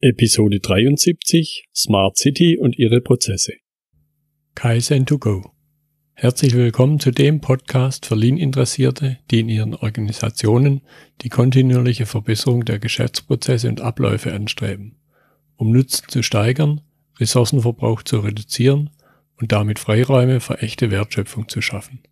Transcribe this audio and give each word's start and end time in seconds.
Episode 0.00 0.60
73 0.60 1.70
Smart 1.74 2.16
City 2.16 2.56
und 2.56 2.78
ihre 2.78 3.00
Prozesse. 3.00 3.54
Kaizen2Go. 4.54 5.50
Herzlich 6.12 6.54
willkommen 6.54 7.00
zu 7.00 7.10
dem 7.10 7.40
Podcast 7.40 8.06
für 8.06 8.14
Lean-Interessierte, 8.14 9.18
die 9.28 9.40
in 9.40 9.48
ihren 9.48 9.74
Organisationen 9.74 10.82
die 11.22 11.30
kontinuierliche 11.30 12.06
Verbesserung 12.06 12.64
der 12.64 12.78
Geschäftsprozesse 12.78 13.68
und 13.68 13.80
Abläufe 13.80 14.32
anstreben, 14.32 14.94
um 15.56 15.72
Nutzen 15.72 16.04
zu 16.06 16.22
steigern, 16.22 16.80
Ressourcenverbrauch 17.18 18.04
zu 18.04 18.20
reduzieren 18.20 18.90
und 19.40 19.50
damit 19.50 19.80
Freiräume 19.80 20.38
für 20.38 20.58
echte 20.62 20.92
Wertschöpfung 20.92 21.48
zu 21.48 21.60
schaffen. 21.60 22.04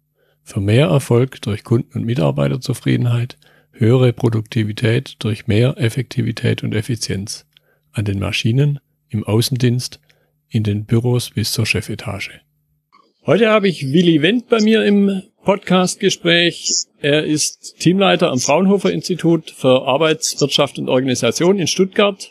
Für 0.43 0.61
mehr 0.61 0.89
Erfolg 0.89 1.41
durch 1.43 1.63
Kunden- 1.63 1.97
und 1.97 2.05
Mitarbeiterzufriedenheit, 2.05 3.39
höhere 3.71 4.13
Produktivität 4.13 5.15
durch 5.21 5.47
mehr 5.47 5.79
Effektivität 5.79 6.65
und 6.65 6.75
Effizienz 6.75 7.46
an 7.97 8.05
den 8.05 8.19
Maschinen, 8.19 8.79
im 9.09 9.25
Außendienst, 9.25 10.01
in 10.49 10.63
den 10.63 10.85
Büros 10.85 11.31
bis 11.31 11.53
zur 11.53 11.67
Chefetage. 11.67 12.41
Heute 13.25 13.49
habe 13.49 13.69
ich 13.69 13.93
Willi 13.93 14.23
Wendt 14.23 14.49
bei 14.49 14.61
mir 14.61 14.85
im 14.85 15.23
Podcastgespräch. 15.45 16.85
Er 17.01 17.25
ist 17.25 17.77
Teamleiter 17.79 18.31
am 18.31 18.39
Fraunhofer 18.39 18.93
Institut 18.93 19.51
für 19.51 19.87
Arbeitswirtschaft 19.87 20.79
und 20.79 20.89
Organisation 20.89 21.59
in 21.59 21.67
Stuttgart. 21.67 22.31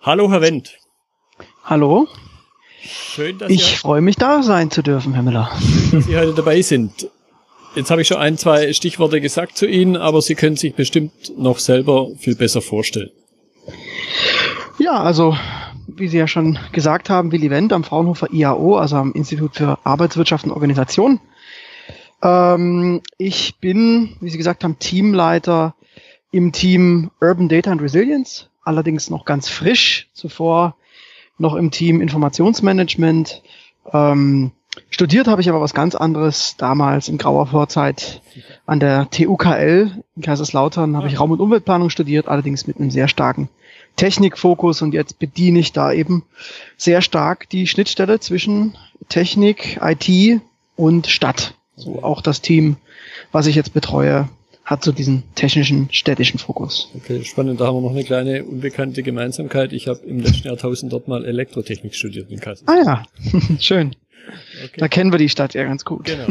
Hallo, 0.00 0.30
Herr 0.30 0.42
Wendt. 0.42 0.78
Hallo. 1.64 2.06
Schön, 2.84 3.38
dass 3.38 3.50
ich 3.50 3.78
freue 3.78 4.00
mich, 4.00 4.16
da 4.16 4.42
sein 4.42 4.70
zu 4.70 4.82
dürfen, 4.82 5.14
Herr 5.14 5.22
Müller. 5.22 5.50
Dass 5.92 6.04
Sie 6.04 6.16
heute 6.16 6.34
dabei 6.34 6.60
sind. 6.62 7.08
Jetzt 7.74 7.90
habe 7.90 8.02
ich 8.02 8.08
schon 8.08 8.18
ein, 8.18 8.36
zwei 8.36 8.72
Stichworte 8.72 9.20
gesagt 9.20 9.56
zu 9.56 9.66
Ihnen, 9.66 9.96
aber 9.96 10.20
Sie 10.20 10.34
können 10.34 10.56
sich 10.56 10.74
bestimmt 10.74 11.36
noch 11.38 11.58
selber 11.58 12.08
viel 12.18 12.34
besser 12.34 12.60
vorstellen. 12.60 13.10
Ja, 14.82 15.00
also 15.00 15.36
wie 15.86 16.08
Sie 16.08 16.18
ja 16.18 16.26
schon 16.26 16.58
gesagt 16.72 17.08
haben, 17.08 17.30
Willi 17.30 17.50
Wendt 17.50 17.72
am 17.72 17.84
Fraunhofer 17.84 18.32
IAO, 18.32 18.78
also 18.78 18.96
am 18.96 19.12
Institut 19.12 19.54
für 19.54 19.78
Arbeitswirtschaft 19.84 20.44
und 20.44 20.50
Organisation. 20.50 21.20
Ähm, 22.20 23.00
ich 23.16 23.60
bin, 23.60 24.16
wie 24.20 24.30
Sie 24.30 24.38
gesagt 24.38 24.64
haben, 24.64 24.80
Teamleiter 24.80 25.76
im 26.32 26.50
Team 26.50 27.12
Urban 27.20 27.48
Data 27.48 27.70
and 27.70 27.80
Resilience, 27.80 28.48
allerdings 28.64 29.08
noch 29.08 29.24
ganz 29.24 29.48
frisch, 29.48 30.08
zuvor 30.14 30.74
noch 31.38 31.54
im 31.54 31.70
Team 31.70 32.00
Informationsmanagement. 32.00 33.40
Ähm, 33.92 34.50
studiert 34.90 35.26
habe 35.26 35.40
ich 35.40 35.48
aber 35.48 35.60
was 35.60 35.74
ganz 35.74 35.94
anderes. 35.94 36.56
Damals 36.56 37.08
in 37.08 37.18
grauer 37.18 37.46
Vorzeit 37.46 38.20
an 38.66 38.80
der 38.80 39.08
TUKL 39.10 39.90
in 40.16 40.22
Kaiserslautern 40.22 40.96
habe 40.96 41.08
ich 41.08 41.18
Raum- 41.18 41.32
und 41.32 41.40
Umweltplanung 41.40 41.90
studiert, 41.90 42.28
allerdings 42.28 42.66
mit 42.66 42.78
einem 42.78 42.90
sehr 42.90 43.08
starken 43.08 43.48
Technikfokus 43.96 44.82
und 44.82 44.94
jetzt 44.94 45.18
bediene 45.18 45.58
ich 45.58 45.72
da 45.72 45.92
eben 45.92 46.24
sehr 46.76 47.02
stark 47.02 47.48
die 47.50 47.66
Schnittstelle 47.66 48.20
zwischen 48.20 48.76
Technik, 49.08 49.78
IT 49.82 50.40
und 50.76 51.06
Stadt. 51.06 51.54
So 51.76 52.02
auch 52.02 52.20
das 52.20 52.40
Team, 52.40 52.76
was 53.32 53.46
ich 53.46 53.54
jetzt 53.54 53.74
betreue, 53.74 54.28
hat 54.64 54.84
so 54.84 54.92
diesen 54.92 55.24
technischen, 55.34 55.88
städtischen 55.90 56.38
Fokus. 56.38 56.88
Okay, 56.94 57.24
spannend. 57.24 57.60
Da 57.60 57.66
haben 57.66 57.76
wir 57.76 57.82
noch 57.82 57.90
eine 57.90 58.04
kleine 58.04 58.44
unbekannte 58.44 59.02
Gemeinsamkeit. 59.02 59.72
Ich 59.72 59.88
habe 59.88 60.00
im 60.06 60.20
letzten 60.20 60.48
Jahrtausend 60.48 60.92
dort 60.92 61.08
mal 61.08 61.24
Elektrotechnik 61.24 61.94
studiert 61.94 62.30
in 62.30 62.40
Kassel. 62.40 62.66
Ah 62.68 62.76
ja, 62.84 63.02
schön. 63.60 63.96
Okay. 64.64 64.76
Da 64.78 64.88
kennen 64.88 65.12
wir 65.12 65.18
die 65.18 65.28
Stadt 65.28 65.54
ja 65.54 65.64
ganz 65.64 65.84
gut. 65.84 66.06
Genau, 66.06 66.26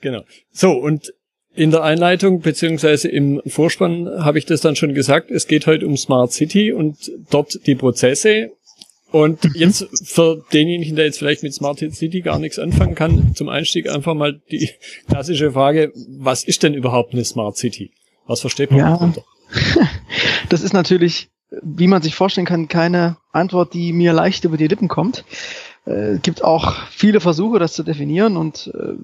genau. 0.00 0.22
So, 0.50 0.72
und 0.72 1.12
in 1.54 1.70
der 1.70 1.82
Einleitung 1.82 2.40
beziehungsweise 2.40 3.08
im 3.08 3.40
Vorspann 3.46 4.08
habe 4.24 4.38
ich 4.38 4.46
das 4.46 4.60
dann 4.60 4.76
schon 4.76 4.94
gesagt. 4.94 5.30
Es 5.30 5.46
geht 5.46 5.66
heute 5.66 5.86
um 5.86 5.96
Smart 5.96 6.32
City 6.32 6.72
und 6.72 7.12
dort 7.30 7.66
die 7.66 7.76
Prozesse. 7.76 8.50
Und 9.12 9.44
mhm. 9.44 9.50
jetzt 9.54 9.86
für 10.04 10.44
denjenigen, 10.52 10.96
der 10.96 11.04
jetzt 11.04 11.18
vielleicht 11.18 11.44
mit 11.44 11.54
Smart 11.54 11.78
City 11.78 12.20
gar 12.20 12.40
nichts 12.40 12.58
anfangen 12.58 12.96
kann, 12.96 13.36
zum 13.36 13.48
Einstieg 13.48 13.88
einfach 13.88 14.14
mal 14.14 14.40
die 14.50 14.70
klassische 15.08 15.52
Frage, 15.52 15.92
was 16.18 16.42
ist 16.42 16.64
denn 16.64 16.74
überhaupt 16.74 17.12
eine 17.12 17.24
Smart 17.24 17.56
City? 17.56 17.92
Was 18.26 18.40
versteht 18.40 18.70
man 18.72 18.80
ja. 18.80 18.90
darunter? 18.90 19.22
Das 20.48 20.62
ist 20.62 20.72
natürlich, 20.72 21.30
wie 21.62 21.86
man 21.86 22.02
sich 22.02 22.14
vorstellen 22.14 22.46
kann, 22.46 22.68
keine 22.68 23.16
Antwort, 23.32 23.72
die 23.72 23.92
mir 23.92 24.12
leicht 24.12 24.44
über 24.44 24.56
die 24.56 24.68
Lippen 24.68 24.88
kommt. 24.88 25.24
Es 25.84 26.16
äh, 26.16 26.18
gibt 26.22 26.42
auch 26.42 26.74
viele 26.90 27.20
Versuche, 27.20 27.58
das 27.58 27.74
zu 27.74 27.82
definieren 27.82 28.36
und 28.36 28.72
äh, 28.74 28.94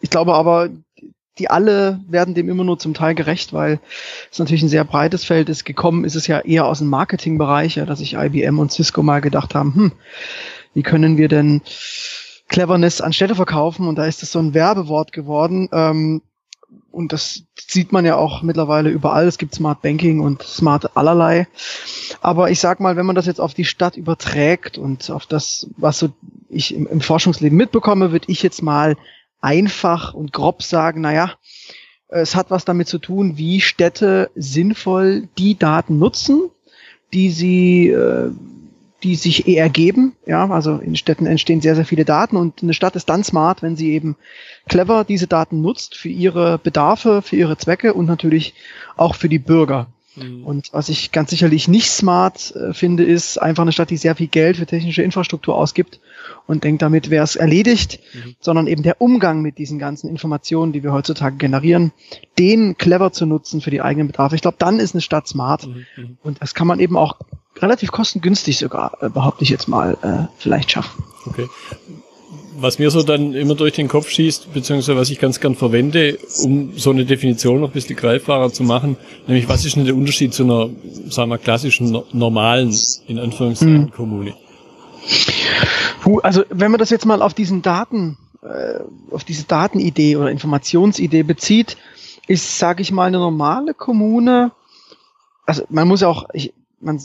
ich 0.00 0.10
glaube 0.10 0.34
aber, 0.34 0.70
die 1.38 1.50
alle 1.50 2.00
werden 2.08 2.34
dem 2.34 2.48
immer 2.48 2.64
nur 2.64 2.78
zum 2.78 2.94
Teil 2.94 3.14
gerecht, 3.14 3.52
weil 3.52 3.80
es 4.30 4.38
natürlich 4.38 4.62
ein 4.62 4.68
sehr 4.68 4.84
breites 4.84 5.24
Feld 5.24 5.48
ist. 5.48 5.64
Gekommen 5.64 6.04
ist 6.04 6.14
es 6.14 6.26
ja 6.26 6.40
eher 6.40 6.66
aus 6.66 6.78
dem 6.78 6.88
Marketingbereich, 6.88 7.76
ja, 7.76 7.84
dass 7.84 7.98
sich 7.98 8.14
IBM 8.14 8.58
und 8.58 8.72
Cisco 8.72 9.02
mal 9.02 9.20
gedacht 9.20 9.54
haben, 9.54 9.74
hm, 9.74 9.92
wie 10.74 10.82
können 10.82 11.16
wir 11.16 11.28
denn 11.28 11.62
Cleverness 12.48 13.00
anstelle 13.00 13.34
verkaufen? 13.34 13.86
Und 13.88 13.96
da 13.96 14.06
ist 14.06 14.22
das 14.22 14.32
so 14.32 14.38
ein 14.38 14.54
Werbewort 14.54 15.12
geworden. 15.12 15.68
Ähm, 15.72 16.22
und 16.96 17.12
das 17.12 17.42
sieht 17.54 17.92
man 17.92 18.06
ja 18.06 18.16
auch 18.16 18.40
mittlerweile 18.40 18.88
überall. 18.88 19.26
Es 19.26 19.36
gibt 19.36 19.54
Smart 19.54 19.82
Banking 19.82 20.20
und 20.20 20.42
Smart 20.42 20.96
allerlei. 20.96 21.46
Aber 22.22 22.50
ich 22.50 22.58
sag 22.58 22.80
mal, 22.80 22.96
wenn 22.96 23.04
man 23.04 23.14
das 23.14 23.26
jetzt 23.26 23.40
auf 23.40 23.52
die 23.52 23.66
Stadt 23.66 23.98
überträgt 23.98 24.78
und 24.78 25.10
auf 25.10 25.26
das, 25.26 25.68
was 25.76 25.98
so 25.98 26.08
ich 26.48 26.74
im, 26.74 26.86
im 26.86 27.02
Forschungsleben 27.02 27.56
mitbekomme, 27.56 28.12
würde 28.12 28.32
ich 28.32 28.42
jetzt 28.42 28.62
mal 28.62 28.96
einfach 29.42 30.14
und 30.14 30.32
grob 30.32 30.62
sagen, 30.62 31.02
naja, 31.02 31.34
es 32.08 32.34
hat 32.34 32.50
was 32.50 32.64
damit 32.64 32.88
zu 32.88 32.98
tun, 32.98 33.36
wie 33.36 33.60
Städte 33.60 34.30
sinnvoll 34.34 35.28
die 35.36 35.58
Daten 35.58 35.98
nutzen, 35.98 36.50
die 37.12 37.28
sie, 37.30 37.88
äh, 37.88 38.30
die 39.02 39.14
sich 39.14 39.46
eh 39.46 39.56
ergeben. 39.56 40.14
Ja, 40.26 40.48
also 40.50 40.76
in 40.76 40.96
Städten 40.96 41.26
entstehen 41.26 41.60
sehr, 41.60 41.74
sehr 41.74 41.84
viele 41.84 42.04
Daten 42.04 42.36
und 42.36 42.62
eine 42.62 42.74
Stadt 42.74 42.96
ist 42.96 43.08
dann 43.08 43.24
smart, 43.24 43.62
wenn 43.62 43.76
sie 43.76 43.92
eben 43.92 44.16
clever 44.68 45.04
diese 45.04 45.26
Daten 45.26 45.60
nutzt 45.60 45.96
für 45.96 46.08
ihre 46.08 46.58
Bedarfe, 46.58 47.22
für 47.22 47.36
ihre 47.36 47.58
Zwecke 47.58 47.94
und 47.94 48.06
natürlich 48.06 48.54
auch 48.96 49.14
für 49.14 49.28
die 49.28 49.38
Bürger. 49.38 49.88
Mhm. 50.16 50.44
Und 50.44 50.72
was 50.72 50.88
ich 50.88 51.12
ganz 51.12 51.30
sicherlich 51.30 51.68
nicht 51.68 51.90
smart 51.90 52.54
äh, 52.56 52.72
finde, 52.72 53.04
ist 53.04 53.38
einfach 53.38 53.62
eine 53.62 53.72
Stadt, 53.72 53.90
die 53.90 53.96
sehr 53.96 54.16
viel 54.16 54.28
Geld 54.28 54.56
für 54.56 54.66
technische 54.66 55.02
Infrastruktur 55.02 55.56
ausgibt 55.56 56.00
und 56.46 56.64
denkt, 56.64 56.82
damit 56.82 57.10
wäre 57.10 57.24
es 57.24 57.36
erledigt, 57.36 58.00
mhm. 58.14 58.36
sondern 58.40 58.66
eben 58.66 58.82
der 58.82 59.00
Umgang 59.00 59.42
mit 59.42 59.58
diesen 59.58 59.78
ganzen 59.78 60.08
Informationen, 60.08 60.72
die 60.72 60.82
wir 60.82 60.92
heutzutage 60.92 61.36
generieren, 61.36 61.92
den 62.38 62.78
clever 62.78 63.12
zu 63.12 63.26
nutzen 63.26 63.60
für 63.60 63.70
die 63.70 63.82
eigenen 63.82 64.08
Bedarfe. 64.08 64.34
Ich 64.34 64.42
glaube, 64.42 64.56
dann 64.58 64.80
ist 64.80 64.94
eine 64.94 65.02
Stadt 65.02 65.28
smart. 65.28 65.66
Mhm. 65.66 65.86
mhm. 65.96 66.18
Und 66.22 66.42
das 66.42 66.54
kann 66.54 66.66
man 66.66 66.80
eben 66.80 66.96
auch 66.96 67.16
relativ 67.60 67.92
kostengünstig 67.92 68.58
sogar, 68.58 68.98
äh, 69.00 69.08
behaupte 69.08 69.44
ich 69.44 69.50
jetzt 69.50 69.68
mal, 69.68 69.96
äh, 70.02 70.32
vielleicht 70.38 70.72
schaffen. 70.72 71.04
Okay 71.26 71.48
was 72.58 72.78
mir 72.78 72.90
so 72.90 73.02
dann 73.02 73.34
immer 73.34 73.54
durch 73.54 73.74
den 73.74 73.88
Kopf 73.88 74.08
schießt, 74.08 74.52
beziehungsweise 74.52 74.96
was 74.96 75.10
ich 75.10 75.18
ganz 75.18 75.40
gern 75.40 75.54
verwende, 75.54 76.18
um 76.42 76.76
so 76.76 76.90
eine 76.90 77.04
Definition 77.04 77.60
noch 77.60 77.68
ein 77.68 77.72
bisschen 77.72 77.96
greifbarer 77.96 78.52
zu 78.52 78.62
machen, 78.64 78.96
nämlich 79.26 79.48
was 79.48 79.64
ist 79.64 79.76
denn 79.76 79.84
der 79.84 79.94
Unterschied 79.94 80.32
zu 80.32 80.44
einer, 80.44 80.70
sagen 81.08 81.30
wir, 81.30 81.38
klassischen, 81.38 82.02
normalen, 82.12 82.74
in 83.06 83.18
Anführungszeichen, 83.18 83.82
mhm. 83.82 83.90
Kommune? 83.90 84.34
Also 86.22 86.44
wenn 86.50 86.70
man 86.70 86.78
das 86.78 86.90
jetzt 86.90 87.04
mal 87.04 87.22
auf 87.22 87.34
diesen 87.34 87.62
Daten, 87.62 88.16
äh, 88.42 88.80
auf 89.10 89.24
diese 89.24 89.44
Datenidee 89.44 90.16
oder 90.16 90.30
Informationsidee 90.30 91.22
bezieht, 91.22 91.76
ist, 92.28 92.58
sage 92.58 92.82
ich 92.82 92.92
mal, 92.92 93.06
eine 93.06 93.18
normale 93.18 93.74
Kommune, 93.74 94.52
also 95.44 95.64
man 95.68 95.86
muss 95.86 96.02
auch, 96.02 96.28
ich, 96.32 96.52
man 96.80 97.00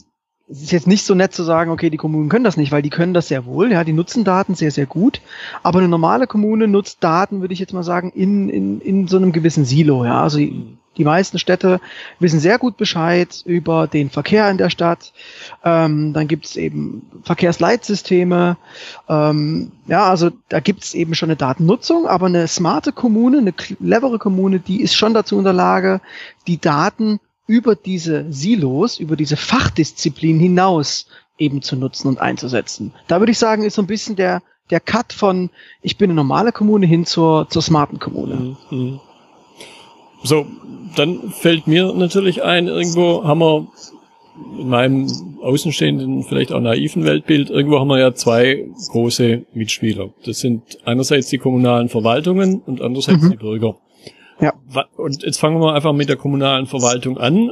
es 0.52 0.62
ist 0.62 0.72
jetzt 0.72 0.88
nicht 0.88 1.06
so 1.06 1.16
nett 1.16 1.34
zu 1.34 1.44
sagen, 1.44 1.72
okay, 1.72 1.90
die 1.90 1.98
Kommunen 1.98 2.28
können 2.28 2.44
das 2.44 2.58
nicht, 2.58 2.72
weil 2.72 2.82
die 2.82 2.90
können 2.90 3.14
das 3.14 3.30
sehr 3.30 3.46
wohl, 3.46 3.72
ja, 3.72 3.84
die 3.84 3.94
nutzen 3.94 4.26
Daten 4.26 4.54
sehr, 4.54 4.72
sehr 4.72 4.86
gut. 4.86 5.22
Aber 5.64 5.80
eine 5.80 5.88
normale 5.88 6.28
Kommune 6.28 6.68
nutzt 6.68 7.04
Daten, 7.04 7.40
würde 7.40 7.54
ich 7.54 7.60
jetzt 7.60 7.74
mal 7.74 7.84
sagen, 7.84 8.12
in, 8.14 8.50
in, 8.50 8.82
in 8.82 9.08
so 9.08 9.18
einem 9.18 9.32
gewissen 9.32 9.64
Silo, 9.64 10.04
ja. 10.04 10.22
Also 10.22 10.40
die 10.98 11.06
meisten 11.06 11.40
Städte 11.40 11.80
wissen 12.20 12.42
sehr 12.42 12.58
gut 12.58 12.76
Bescheid 12.76 13.42
über 13.46 13.88
den 13.88 14.10
Verkehr 14.10 14.50
in 14.52 14.58
der 14.58 14.70
Stadt. 14.70 15.14
Ähm, 15.64 16.12
dann 16.12 16.28
gibt 16.28 16.46
es 16.46 16.58
eben 16.58 17.10
Verkehrsleitsysteme. 17.24 18.58
Ähm, 19.08 19.72
ja, 19.88 20.04
also 20.10 20.32
da 20.50 20.60
gibt 20.60 20.84
es 20.84 20.94
eben 20.94 21.16
schon 21.16 21.30
eine 21.30 21.38
Datennutzung, 21.38 22.08
aber 22.08 22.26
eine 22.26 22.46
smarte 22.50 22.92
Kommune, 22.92 23.38
eine 23.38 23.54
clevere 23.54 24.20
Kommune, 24.20 24.60
die 24.60 24.82
ist 24.82 24.96
schon 24.96 25.14
dazu 25.14 25.38
in 25.38 25.46
der 25.46 25.54
Lage, 25.54 26.02
die 26.46 26.60
Daten 26.60 27.22
über 27.48 27.76
diese 27.76 28.26
Silos, 28.32 29.00
über 29.00 29.16
diese 29.16 29.38
Fachdisziplin 29.38 30.40
hinaus 30.40 31.08
eben 31.38 31.62
zu 31.62 31.76
nutzen 31.76 32.08
und 32.08 32.20
einzusetzen. 32.20 32.94
Da 33.08 33.20
würde 33.20 33.32
ich 33.32 33.40
sagen, 33.40 33.64
ist 33.64 33.76
so 33.76 33.82
ein 33.82 33.88
bisschen 33.88 34.16
der, 34.16 34.42
der 34.70 34.80
Cut 34.80 35.12
von 35.12 35.50
ich 35.82 35.98
bin 35.98 36.10
eine 36.10 36.16
normale 36.16 36.52
Kommune 36.52 36.86
hin 36.86 37.06
zur, 37.06 37.48
zur 37.50 37.62
smarten 37.62 38.00
Kommune. 38.00 38.56
Mhm. 38.70 39.00
So, 40.24 40.46
dann 40.96 41.32
fällt 41.32 41.68
mir 41.68 41.94
natürlich 41.94 42.44
ein, 42.44 42.68
irgendwo 42.68 43.24
haben 43.24 43.40
wir 43.40 43.68
in 44.60 44.70
meinem 44.70 45.08
außenstehenden, 45.42 46.24
vielleicht 46.24 46.52
auch 46.52 46.62
naiven 46.62 47.04
Weltbild, 47.04 47.50
irgendwo 47.50 47.80
haben 47.80 47.88
wir 47.88 48.00
ja 48.00 48.14
zwei 48.14 48.70
große 48.90 49.46
Mitspieler. 49.54 50.10
Das 50.26 50.40
sind 50.40 50.78
einerseits 50.86 51.28
die 51.28 51.38
kommunalen 51.38 51.90
Verwaltungen 51.90 52.62
und 52.66 52.82
andererseits 52.82 53.24
mhm. 53.24 53.32
die 53.32 53.38
Bürger. 53.38 53.76
Ja. 54.42 54.54
Und 54.98 55.24
jetzt 55.24 55.40
fangen 55.40 55.62
wir 55.62 55.74
einfach 55.74 55.94
mit 55.94 56.10
der 56.10 56.18
kommunalen 56.18 56.66
Verwaltung 56.66 57.18
an. 57.18 57.52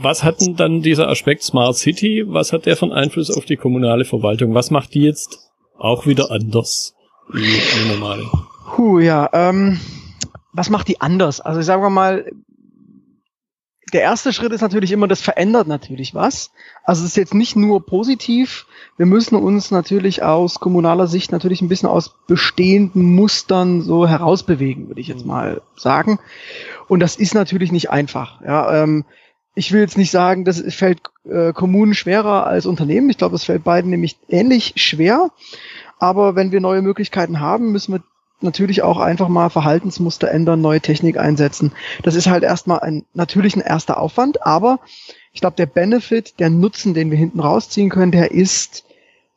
was 0.00 0.22
hat 0.22 0.40
denn 0.40 0.56
dann 0.56 0.82
dieser 0.82 1.08
Aspekt 1.08 1.42
Smart 1.42 1.76
City, 1.76 2.24
was 2.26 2.52
hat 2.52 2.66
der 2.66 2.76
von 2.76 2.92
Einfluss 2.92 3.30
auf 3.30 3.44
die 3.44 3.56
kommunale 3.56 4.04
Verwaltung? 4.04 4.54
Was 4.54 4.70
macht 4.70 4.94
die 4.94 5.02
jetzt 5.02 5.50
auch 5.78 6.06
wieder 6.06 6.30
anders 6.30 6.94
wie 7.32 7.60
eine 7.80 7.94
normale? 7.94 8.24
Puh, 8.74 9.00
ja, 9.00 9.28
ähm, 9.32 9.80
was 10.52 10.70
macht 10.70 10.88
die 10.88 11.00
anders? 11.00 11.40
Also 11.40 11.60
ich 11.60 11.66
sage 11.66 11.88
mal, 11.90 12.30
der 13.92 14.02
erste 14.02 14.32
Schritt 14.32 14.52
ist 14.52 14.60
natürlich 14.60 14.92
immer, 14.92 15.08
das 15.08 15.20
verändert 15.20 15.68
natürlich 15.68 16.14
was. 16.14 16.50
Also 16.84 17.02
es 17.02 17.10
ist 17.10 17.16
jetzt 17.16 17.34
nicht 17.34 17.56
nur 17.56 17.84
positiv. 17.84 18.66
Wir 18.96 19.06
müssen 19.06 19.36
uns 19.36 19.70
natürlich 19.70 20.22
aus 20.22 20.60
kommunaler 20.60 21.06
Sicht 21.06 21.32
natürlich 21.32 21.60
ein 21.60 21.68
bisschen 21.68 21.88
aus 21.88 22.14
bestehenden 22.26 23.14
Mustern 23.14 23.82
so 23.82 24.06
herausbewegen, 24.06 24.88
würde 24.88 25.00
ich 25.00 25.08
jetzt 25.08 25.26
mal 25.26 25.62
sagen. 25.76 26.18
Und 26.88 27.00
das 27.00 27.16
ist 27.16 27.34
natürlich 27.34 27.72
nicht 27.72 27.90
einfach. 27.90 28.40
Ja, 28.42 28.82
ähm, 28.82 29.04
ich 29.54 29.72
will 29.72 29.80
jetzt 29.80 29.98
nicht 29.98 30.10
sagen, 30.10 30.44
das 30.44 30.62
fällt 30.74 31.00
äh, 31.24 31.52
Kommunen 31.52 31.94
schwerer 31.94 32.46
als 32.46 32.66
Unternehmen. 32.66 33.10
Ich 33.10 33.18
glaube, 33.18 33.36
es 33.36 33.44
fällt 33.44 33.64
beiden 33.64 33.90
nämlich 33.90 34.16
ähnlich 34.28 34.74
schwer. 34.76 35.30
Aber 35.98 36.36
wenn 36.36 36.52
wir 36.52 36.60
neue 36.60 36.82
Möglichkeiten 36.82 37.40
haben, 37.40 37.72
müssen 37.72 37.92
wir 37.94 38.02
natürlich 38.40 38.82
auch 38.82 38.98
einfach 38.98 39.28
mal 39.28 39.50
Verhaltensmuster 39.50 40.30
ändern, 40.30 40.60
neue 40.60 40.80
Technik 40.80 41.18
einsetzen. 41.18 41.72
Das 42.02 42.14
ist 42.14 42.28
halt 42.28 42.44
erstmal 42.44 42.80
ein 42.80 43.04
natürlich 43.14 43.56
ein 43.56 43.62
erster 43.62 43.98
Aufwand, 44.00 44.44
aber 44.46 44.80
ich 45.32 45.40
glaube, 45.40 45.56
der 45.56 45.66
Benefit, 45.66 46.38
der 46.38 46.50
Nutzen, 46.50 46.94
den 46.94 47.10
wir 47.10 47.18
hinten 47.18 47.40
rausziehen 47.40 47.90
können, 47.90 48.12
der 48.12 48.30
ist 48.30 48.84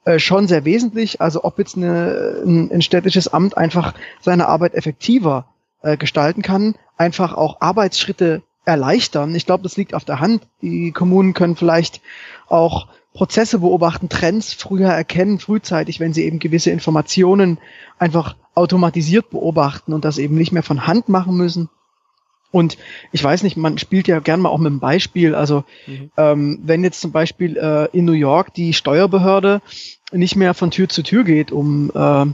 äh, 0.06 0.19
schon 0.19 0.48
sehr 0.48 0.65
wesentlich. 0.65 1.21
Also 1.21 1.44
ob 1.44 1.59
jetzt 1.59 1.77
eine, 1.77 2.42
ein, 2.45 2.71
ein 2.71 2.81
städtisches 2.81 3.27
Amt 3.27 3.57
einfach 3.57 3.94
seine 4.19 4.48
Arbeit 4.48 4.74
effektiver 4.74 5.45
äh, 5.81 5.98
gestalten 5.98 6.42
kann, 6.42 6.75
einfach 6.98 7.33
auch 7.33 7.62
Arbeitsschritte 7.62 8.42
erleichtern. 8.65 9.36
Ich 9.36 9.45
glaube, 9.45 9.63
das 9.63 9.77
liegt 9.77 9.94
auf 9.94 10.06
der 10.06 10.19
Hand. 10.19 10.48
Die 10.62 10.92
Kommunen 10.92 11.33
können 11.33 11.56
vielleicht 11.56 12.01
auch 12.48 12.88
Prozesse 13.13 13.59
beobachten, 13.59 14.09
Trends 14.09 14.53
früher 14.53 14.89
erkennen, 14.89 15.39
frühzeitig, 15.39 15.99
wenn 15.99 16.13
sie 16.13 16.23
eben 16.23 16.39
gewisse 16.39 16.71
Informationen 16.71 17.57
einfach 17.99 18.35
automatisiert 18.55 19.29
beobachten 19.29 19.93
und 19.93 20.05
das 20.05 20.17
eben 20.17 20.35
nicht 20.35 20.51
mehr 20.51 20.63
von 20.63 20.87
Hand 20.87 21.09
machen 21.09 21.35
müssen. 21.35 21.69
Und 22.51 22.77
ich 23.11 23.23
weiß 23.23 23.43
nicht, 23.43 23.55
man 23.55 23.77
spielt 23.77 24.07
ja 24.07 24.19
gern 24.19 24.41
mal 24.41 24.49
auch 24.49 24.57
mit 24.57 24.67
einem 24.67 24.79
Beispiel. 24.79 25.35
Also 25.35 25.63
mhm. 25.87 26.11
ähm, 26.17 26.59
wenn 26.63 26.83
jetzt 26.83 27.01
zum 27.01 27.11
Beispiel 27.11 27.57
äh, 27.57 27.85
in 27.97 28.05
New 28.05 28.11
York 28.11 28.53
die 28.53 28.73
Steuerbehörde 28.73 29.61
nicht 30.11 30.35
mehr 30.35 30.53
von 30.53 30.71
Tür 30.71 30.89
zu 30.89 31.03
Tür 31.03 31.23
geht, 31.23 31.51
um, 31.53 31.91
äh, 31.95 32.25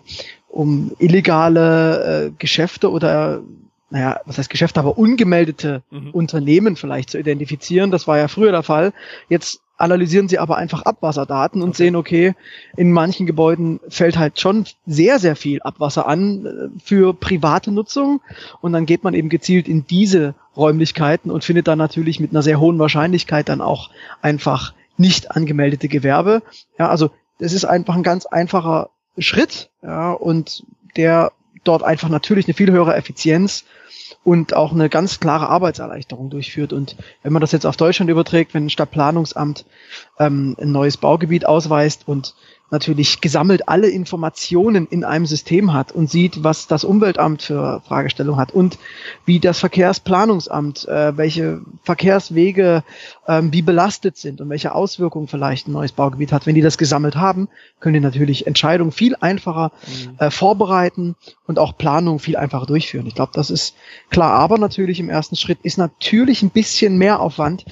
um 0.47 0.91
illegale 0.97 2.27
äh, 2.27 2.31
Geschäfte 2.37 2.89
oder 2.91 3.41
naja, 3.89 4.19
was 4.25 4.37
heißt 4.37 4.49
Geschäfte, 4.49 4.79
aber 4.79 4.97
ungemeldete 4.97 5.81
mhm. 5.91 6.11
Unternehmen 6.11 6.75
vielleicht 6.75 7.09
zu 7.09 7.17
identifizieren. 7.17 7.91
Das 7.91 8.07
war 8.07 8.17
ja 8.17 8.27
früher 8.27 8.51
der 8.51 8.63
Fall. 8.63 8.93
Jetzt 9.29 9.61
analysieren 9.77 10.27
sie 10.27 10.39
aber 10.39 10.57
einfach 10.57 10.81
Abwasserdaten 10.81 11.61
und 11.61 11.69
okay. 11.69 11.77
sehen, 11.77 11.95
okay, 11.95 12.33
in 12.75 12.91
manchen 12.91 13.27
Gebäuden 13.27 13.79
fällt 13.87 14.17
halt 14.17 14.39
schon 14.39 14.65
sehr, 14.85 15.19
sehr 15.19 15.35
viel 15.35 15.61
Abwasser 15.61 16.07
an 16.07 16.45
äh, 16.45 16.79
für 16.83 17.13
private 17.13 17.71
Nutzung. 17.71 18.21
Und 18.59 18.73
dann 18.73 18.85
geht 18.85 19.03
man 19.03 19.13
eben 19.13 19.29
gezielt 19.29 19.67
in 19.67 19.85
diese 19.85 20.35
Räumlichkeiten 20.55 21.31
und 21.31 21.43
findet 21.43 21.67
dann 21.67 21.77
natürlich 21.77 22.19
mit 22.19 22.31
einer 22.31 22.41
sehr 22.41 22.59
hohen 22.59 22.79
Wahrscheinlichkeit 22.79 23.49
dann 23.49 23.61
auch 23.61 23.91
einfach 24.21 24.73
nicht 24.97 25.31
angemeldete 25.31 25.87
Gewerbe. 25.87 26.41
Ja, 26.79 26.89
also 26.89 27.11
das 27.39 27.53
ist 27.53 27.65
einfach 27.65 27.95
ein 27.95 28.03
ganz 28.03 28.25
einfacher 28.25 28.89
Schritt, 29.19 29.69
ja, 29.83 30.11
und 30.11 30.63
der 30.95 31.31
dort 31.63 31.83
einfach 31.83 32.09
natürlich 32.09 32.47
eine 32.47 32.53
viel 32.53 32.71
höhere 32.71 32.95
Effizienz 32.95 33.65
und 34.27 34.53
auch 34.53 34.73
eine 34.73 34.89
ganz 34.89 35.21
klare 35.21 35.47
Arbeitserleichterung 35.47 36.29
durchführt. 36.29 36.73
Und 36.73 36.97
wenn 37.23 37.31
man 37.31 37.39
das 37.39 37.53
jetzt 37.53 37.65
auf 37.65 37.77
Deutschland 37.77 38.11
überträgt, 38.11 38.53
wenn 38.53 38.65
ein 38.65 38.69
Stadtplanungsamt 38.69 39.63
ähm, 40.19 40.53
ein 40.59 40.73
neues 40.73 40.97
Baugebiet 40.97 41.45
ausweist 41.45 42.09
und 42.09 42.35
natürlich 42.69 43.21
gesammelt 43.21 43.69
alle 43.69 43.87
Informationen 43.87 44.87
in 44.87 45.03
einem 45.03 45.25
System 45.25 45.73
hat 45.73 45.91
und 45.91 46.09
sieht, 46.09 46.43
was 46.43 46.67
das 46.67 46.83
Umweltamt 46.83 47.41
für 47.41 47.81
Fragestellungen 47.87 48.39
hat 48.39 48.51
und 48.51 48.77
wie 49.25 49.39
das 49.39 49.59
Verkehrsplanungsamt, 49.59 50.87
äh, 50.87 51.15
welche 51.15 51.61
Verkehrswege 51.83 52.83
ähm, 53.27 53.53
wie 53.53 53.61
belastet 53.61 54.17
sind 54.17 54.41
und 54.41 54.49
welche 54.49 54.75
Auswirkungen 54.75 55.27
vielleicht 55.27 55.67
ein 55.67 55.71
neues 55.71 55.93
Baugebiet 55.93 56.31
hat. 56.31 56.45
Wenn 56.45 56.55
die 56.55 56.61
das 56.61 56.77
gesammelt 56.77 57.15
haben, 57.15 57.47
können 57.79 57.93
die 57.93 57.99
natürlich 57.99 58.47
Entscheidungen 58.47 58.91
viel 58.91 59.15
einfacher 59.15 59.71
mhm. 59.87 60.15
äh, 60.19 60.31
vorbereiten 60.31 61.15
und 61.45 61.59
auch 61.59 61.77
Planungen 61.77 62.19
viel 62.19 62.35
einfacher 62.35 62.65
durchführen. 62.65 63.07
Ich 63.07 63.15
glaube, 63.15 63.31
das 63.33 63.49
ist 63.49 63.75
klar. 64.09 64.33
Aber 64.33 64.57
natürlich 64.57 64.99
im 64.99 65.09
ersten 65.09 65.37
Schritt 65.37 65.59
ist 65.63 65.77
natürlich 65.77 66.41
ein 66.41 66.49
bisschen 66.49 66.97
mehr 66.97 67.21
Aufwand 67.21 67.65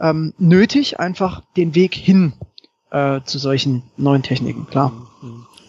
ähm, 0.00 0.34
nötig, 0.38 1.00
einfach 1.00 1.42
den 1.56 1.74
Weg 1.74 1.94
hin 1.94 2.34
äh, 2.96 3.20
zu 3.24 3.38
solchen 3.38 3.82
neuen 3.98 4.22
Techniken, 4.22 4.66
klar. 4.66 4.92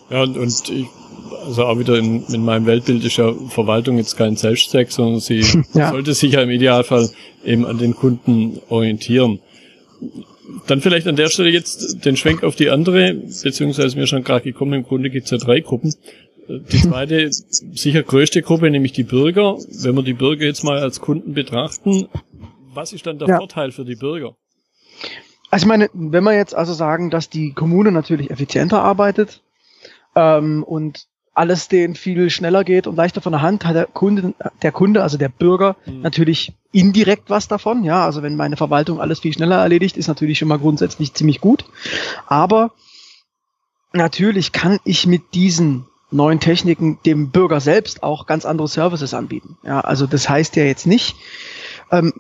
Ja, 0.10 0.24
und, 0.24 0.38
und 0.38 0.70
ich, 0.70 0.88
also 1.46 1.66
auch 1.66 1.78
wieder 1.78 1.98
in, 1.98 2.24
in 2.28 2.46
meinem 2.46 2.66
Weltbild 2.66 3.04
ist 3.04 3.18
ja 3.18 3.34
Verwaltung 3.50 3.98
jetzt 3.98 4.16
kein 4.16 4.38
Selbstzweck, 4.38 4.92
sondern 4.92 5.20
sie 5.20 5.44
ja. 5.74 5.90
sollte 5.90 6.14
sich 6.14 6.34
ja 6.34 6.42
im 6.42 6.50
Idealfall 6.50 7.10
eben 7.44 7.66
an 7.66 7.78
den 7.78 7.96
Kunden 7.96 8.62
orientieren. 8.70 9.40
Dann 10.68 10.80
vielleicht 10.80 11.08
an 11.08 11.18
der 11.18 11.28
Stelle 11.28 11.50
jetzt 11.50 12.06
den 12.06 12.16
Schwenk 12.16 12.44
auf 12.44 12.56
die 12.56 12.70
andere, 12.70 13.14
beziehungsweise 13.14 13.98
mir 13.98 14.08
schon 14.08 14.24
gerade 14.24 14.44
gekommen, 14.44 14.74
im 14.74 14.84
Grunde 14.84 15.10
gibt 15.10 15.26
es 15.26 15.32
ja 15.32 15.38
drei 15.38 15.60
Gruppen. 15.60 15.94
Die 16.48 16.78
zweite, 16.82 17.30
sicher 17.32 18.04
größte 18.04 18.42
Gruppe, 18.42 18.72
nämlich 18.72 18.94
die 18.94 19.04
Bürger. 19.04 19.58
Wenn 19.82 19.96
wir 19.96 20.04
die 20.04 20.14
Bürger 20.14 20.46
jetzt 20.46 20.64
mal 20.64 20.80
als 20.80 21.02
Kunden 21.02 21.34
betrachten, 21.34 22.08
was 22.74 22.94
ist 22.94 23.06
dann 23.06 23.20
der 23.20 23.28
ja. 23.28 23.38
Vorteil 23.38 23.72
für 23.72 23.84
die 23.84 23.96
Bürger? 23.96 24.38
Also 25.50 25.64
ich 25.64 25.68
meine, 25.68 25.90
wenn 25.94 26.24
wir 26.24 26.34
jetzt 26.34 26.56
also 26.56 26.74
sagen, 26.74 27.10
dass 27.10 27.30
die 27.30 27.54
Kommune 27.54 27.92
natürlich 27.92 28.32
effizienter 28.32 28.82
arbeitet 28.82 29.42
ähm, 30.16 30.64
und 30.64 31.08
alles 31.38 31.68
denen 31.68 31.94
viel 31.94 32.32
schneller 32.32 32.64
geht 32.64 32.88
und 32.88 32.96
leichter 32.96 33.22
von 33.22 33.32
der 33.32 33.44
Hand, 33.44 33.64
hat 33.64 33.76
der 33.76 33.86
Kunde, 33.86 34.34
der 34.64 34.72
Kunde, 34.72 35.04
also 35.04 35.18
der 35.18 35.30
Bürger, 35.30 35.76
mhm. 35.86 36.02
natürlich 36.02 36.54
indirekt 36.72 37.30
was 37.30 37.48
davon. 37.48 37.84
Ja, 37.84 38.04
also 38.06 38.24
wenn 38.24 38.36
meine 38.36 38.58
Verwaltung 38.58 39.00
alles 39.00 39.20
viel 39.20 39.34
schneller 39.34 39.58
erledigt, 39.58 39.98
ist 39.98 40.08
natürlich 40.08 40.40
schon 40.40 40.48
mal 40.48 40.58
grundsätzlich 40.58 41.14
ziemlich 41.14 41.40
gut. 41.40 41.66
Aber 42.26 42.72
natürlich 43.94 44.52
kann 44.52 44.80
ich 44.84 45.06
mit 45.06 45.36
diesen 45.36 45.86
neuen 46.10 46.40
Techniken 46.40 47.00
dem 47.06 47.30
Bürger 47.30 47.60
selbst 47.60 48.02
auch 48.02 48.26
ganz 48.26 48.46
andere 48.46 48.68
Services 48.68 49.14
anbieten. 49.14 49.58
Ja, 49.64 49.82
also 49.82 50.08
das 50.08 50.28
heißt 50.28 50.56
ja 50.56 50.64
jetzt 50.64 50.88
nicht, 50.88 51.16
ähm, 51.92 52.14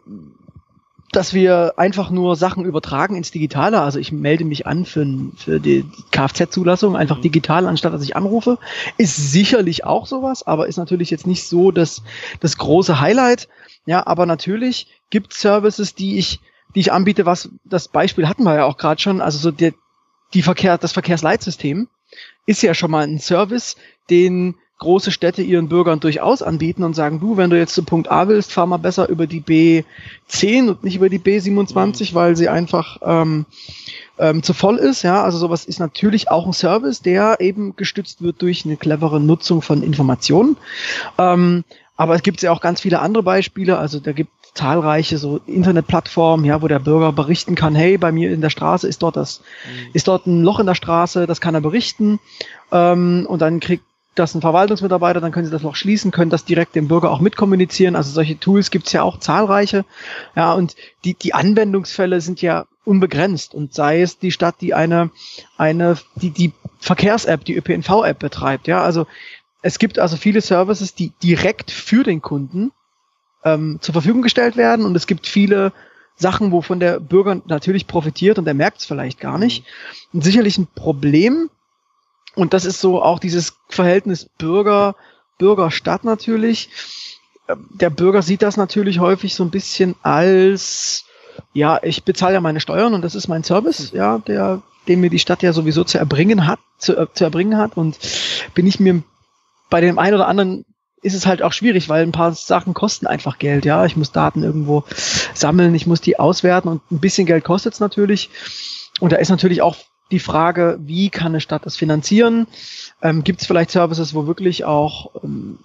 dass 1.18 1.34
wir 1.34 1.74
einfach 1.78 2.12
nur 2.12 2.36
Sachen 2.36 2.64
übertragen 2.64 3.16
ins 3.16 3.32
Digitale. 3.32 3.82
Also 3.82 3.98
ich 3.98 4.12
melde 4.12 4.46
mich 4.46 4.68
an 4.68 4.86
für, 4.86 5.04
für 5.36 5.60
die 5.60 5.84
Kfz-Zulassung, 6.12 6.96
einfach 6.96 7.18
mhm. 7.18 7.24
digital, 7.24 7.66
anstatt 7.66 7.92
dass 7.92 8.04
ich 8.04 8.16
anrufe. 8.16 8.60
Ist 9.00 9.32
sicherlich 9.32 9.84
auch 9.84 10.06
sowas, 10.06 10.46
aber 10.46 10.68
ist 10.68 10.78
natürlich 10.78 11.10
jetzt 11.10 11.26
nicht 11.26 11.48
so 11.48 11.72
das, 11.72 12.04
das 12.40 12.60
große 12.60 13.00
Highlight. 13.00 13.48
Ja, 13.88 14.06
aber 14.06 14.28
natürlich 14.28 14.90
gibt 15.10 15.34
Services, 15.34 15.96
die 15.96 16.20
ich, 16.20 16.40
die 16.76 16.82
ich 16.82 16.92
anbiete, 16.92 17.26
was 17.26 17.50
das 17.66 17.88
Beispiel 17.88 18.28
hatten 18.28 18.44
wir 18.44 18.54
ja 18.54 18.66
auch 18.66 18.78
gerade 18.78 19.02
schon. 19.02 19.20
Also 19.20 19.40
so 19.40 19.50
der, 19.50 19.74
die 20.36 20.44
Verkehr, 20.44 20.78
das 20.78 20.92
Verkehrsleitsystem 20.92 21.88
ist 22.46 22.62
ja 22.62 22.76
schon 22.76 22.92
mal 22.92 23.08
ein 23.08 23.18
Service, 23.18 23.76
den 24.12 24.54
große 24.80 25.12
Städte 25.12 25.42
ihren 25.42 25.70
Bürgern 25.70 26.00
durchaus 26.00 26.42
anbieten 26.42 26.84
und 26.84 26.96
sagen, 26.96 27.20
du, 27.20 27.38
wenn 27.38 27.50
du 27.50 27.58
jetzt 27.58 27.74
zu 27.74 27.84
Punkt 27.84 28.12
A 28.12 28.28
willst, 28.28 28.52
fahr 28.52 28.68
mal 28.68 28.78
besser 28.78 29.10
über 29.10 29.26
die 29.26 29.42
B10 29.42 30.70
und 30.70 30.84
nicht 30.84 30.98
über 30.98 31.10
die 31.10 31.20
B27, 31.20 32.12
mhm. 32.12 32.16
weil 32.16 32.36
sie 32.36 32.50
einfach 32.50 32.98
ähm, 33.02 33.46
ähm, 34.20 34.44
zu 34.44 34.54
voll 34.54 34.78
ist. 34.78 35.04
Ja, 35.04 35.24
also 35.24 35.38
sowas 35.38 35.66
ist 35.66 35.80
natürlich 35.80 36.30
auch 36.30 36.46
ein 36.46 36.54
Service, 36.54 37.02
der 37.02 37.40
eben 37.40 37.76
gestützt 37.76 38.22
wird 38.22 38.42
durch 38.42 38.66
eine 38.66 38.78
clevere 38.78 39.20
Nutzung 39.20 39.62
von 39.62 39.82
Informationen. 39.82 40.58
Ähm, 41.18 41.64
aber 41.96 42.14
es 42.14 42.22
gibt 42.22 42.42
ja 42.44 42.52
auch 42.52 42.62
ganz 42.62 42.82
viele 42.82 43.00
andere 43.00 43.24
Beispiele. 43.24 43.80
Also 43.80 44.00
da 44.00 44.12
gibt 44.12 44.32
zahlreiche 44.54 45.18
so 45.18 45.40
Internetplattformen, 45.46 46.46
ja, 46.46 46.62
wo 46.62 46.68
der 46.68 46.80
Bürger 46.80 47.12
berichten 47.12 47.56
kann, 47.56 47.76
hey, 47.76 47.98
bei 47.98 48.12
mir 48.12 48.32
in 48.32 48.42
der 48.42 48.50
Straße 48.50 48.88
ist 48.88 49.04
dort 49.04 49.16
das, 49.16 49.42
mhm. 49.66 49.90
ist 49.94 50.08
dort 50.08 50.26
ein 50.26 50.44
Loch 50.44 50.60
in 50.60 50.66
der 50.66 50.76
Straße, 50.76 51.28
das 51.28 51.42
kann 51.42 51.56
er 51.56 51.62
berichten. 51.62 52.20
Ähm, 52.72 53.26
und 53.30 53.42
dann 53.42 53.60
kriegt 53.60 53.84
das 54.20 54.36
ein 54.36 54.42
Verwaltungsmitarbeiter, 54.42 55.22
dann 55.22 55.32
können 55.32 55.46
Sie 55.46 55.52
das 55.52 55.64
noch 55.64 55.76
schließen, 55.76 56.12
können 56.12 56.30
das 56.32 56.46
direkt 56.46 56.76
dem 56.76 56.88
Bürger 56.88 57.12
auch 57.12 57.20
mitkommunizieren. 57.20 57.96
Also 57.96 58.12
solche 58.12 58.40
Tools 58.40 58.72
gibt 58.72 58.88
es 58.88 58.94
ja 58.94 59.04
auch 59.04 59.20
zahlreiche. 59.20 59.86
Ja, 60.36 60.54
und 60.54 60.76
die, 61.04 61.14
die 61.14 61.34
Anwendungsfälle 61.34 62.22
sind 62.22 62.42
ja 62.42 62.66
unbegrenzt. 62.86 63.54
Und 63.54 63.74
sei 63.74 64.02
es 64.02 64.18
die 64.18 64.32
Stadt, 64.32 64.56
die 64.62 64.74
eine, 64.74 65.12
eine, 65.58 65.98
die, 66.16 66.32
die 66.32 66.54
Verkehrs-App, 66.80 67.46
die 67.46 67.56
ÖPNV-App 67.56 68.20
betreibt. 68.20 68.68
Ja, 68.68 68.82
also 68.84 69.08
es 69.62 69.80
gibt 69.80 70.00
also 70.00 70.18
viele 70.18 70.42
Services, 70.42 70.96
die 70.96 71.12
direkt 71.22 71.72
für 71.72 72.04
den 72.04 72.22
Kunden 72.22 72.72
ähm, 73.44 73.80
zur 73.82 73.94
Verfügung 73.94 74.22
gestellt 74.22 74.58
werden. 74.58 74.86
Und 74.86 74.96
es 74.96 75.08
gibt 75.08 75.28
viele 75.28 75.74
Sachen, 76.16 76.52
wovon 76.52 76.80
der 76.80 77.00
Bürger 77.00 77.42
natürlich 77.46 77.88
profitiert 77.88 78.40
und 78.40 78.48
er 78.48 78.54
merkt 78.54 78.80
es 78.80 78.86
vielleicht 78.86 79.20
gar 79.20 79.38
nicht. 79.38 79.66
Und 80.14 80.24
sicherlich 80.24 80.58
ein 80.58 80.68
Problem, 80.68 81.50
und 82.38 82.54
das 82.54 82.66
ist 82.66 82.80
so 82.80 83.02
auch 83.02 83.18
dieses 83.18 83.58
Verhältnis 83.68 84.26
Bürger, 84.38 84.96
Bürger-Stadt 85.40 86.04
natürlich. 86.04 86.70
Der 87.74 87.90
Bürger 87.90 88.22
sieht 88.22 88.44
das 88.44 88.58
natürlich 88.58 89.00
häufig 89.00 89.34
so 89.34 89.44
ein 89.44 89.50
bisschen 89.50 89.96
als 90.04 91.06
Ja, 91.54 91.80
ich 91.82 92.04
bezahle 92.04 92.36
ja 92.36 92.42
meine 92.42 92.60
Steuern 92.60 92.94
und 92.94 93.02
das 93.02 93.16
ist 93.16 93.28
mein 93.28 93.44
Service, 93.44 93.92
mhm. 93.92 93.98
ja, 93.98 94.18
der, 94.20 94.62
den 94.88 95.02
mir 95.02 95.10
die 95.10 95.18
Stadt 95.18 95.42
ja 95.42 95.52
sowieso 95.52 95.84
zu 95.84 95.98
erbringen 95.98 96.46
hat, 96.46 96.60
zu, 96.78 96.96
äh, 96.96 97.08
zu 97.12 97.24
erbringen 97.24 97.58
hat. 97.58 97.76
Und 97.76 97.98
bin 98.54 98.68
ich 98.68 98.80
mir 98.80 99.02
bei 99.72 99.82
dem 99.82 99.98
einen 99.98 100.16
oder 100.16 100.28
anderen 100.28 100.64
ist 101.02 101.16
es 101.16 101.26
halt 101.26 101.42
auch 101.42 101.54
schwierig, 101.54 101.90
weil 101.90 102.04
ein 102.04 102.12
paar 102.12 102.34
Sachen 102.34 102.74
kosten 102.74 103.08
einfach 103.08 103.40
Geld, 103.40 103.66
ja. 103.66 103.86
Ich 103.86 103.98
muss 103.98 104.12
Daten 104.12 104.44
irgendwo 104.44 104.84
sammeln, 105.34 105.74
ich 105.74 105.88
muss 105.88 106.02
die 106.02 106.20
auswerten 106.20 106.70
und 106.70 106.92
ein 106.92 107.00
bisschen 107.00 107.26
Geld 107.26 107.44
kostet 107.44 107.74
es 107.74 107.80
natürlich. 107.80 108.30
Und 109.00 109.12
da 109.12 109.18
ist 109.18 109.30
natürlich 109.30 109.62
auch 109.62 109.76
die 110.12 110.20
Frage, 110.20 110.80
wie 110.82 111.10
kann 111.10 111.28
eine 111.28 111.42
Stadt 111.42 111.66
das 111.66 111.76
finanzieren? 111.76 112.48
Ähm, 113.02 113.24
Gibt 113.24 113.42
es 113.42 113.48
vielleicht 113.48 113.72
Services, 113.72 114.14
wo 114.14 114.28
wirklich 114.28 114.64
auch 114.66 115.12
ähm, 115.24 115.60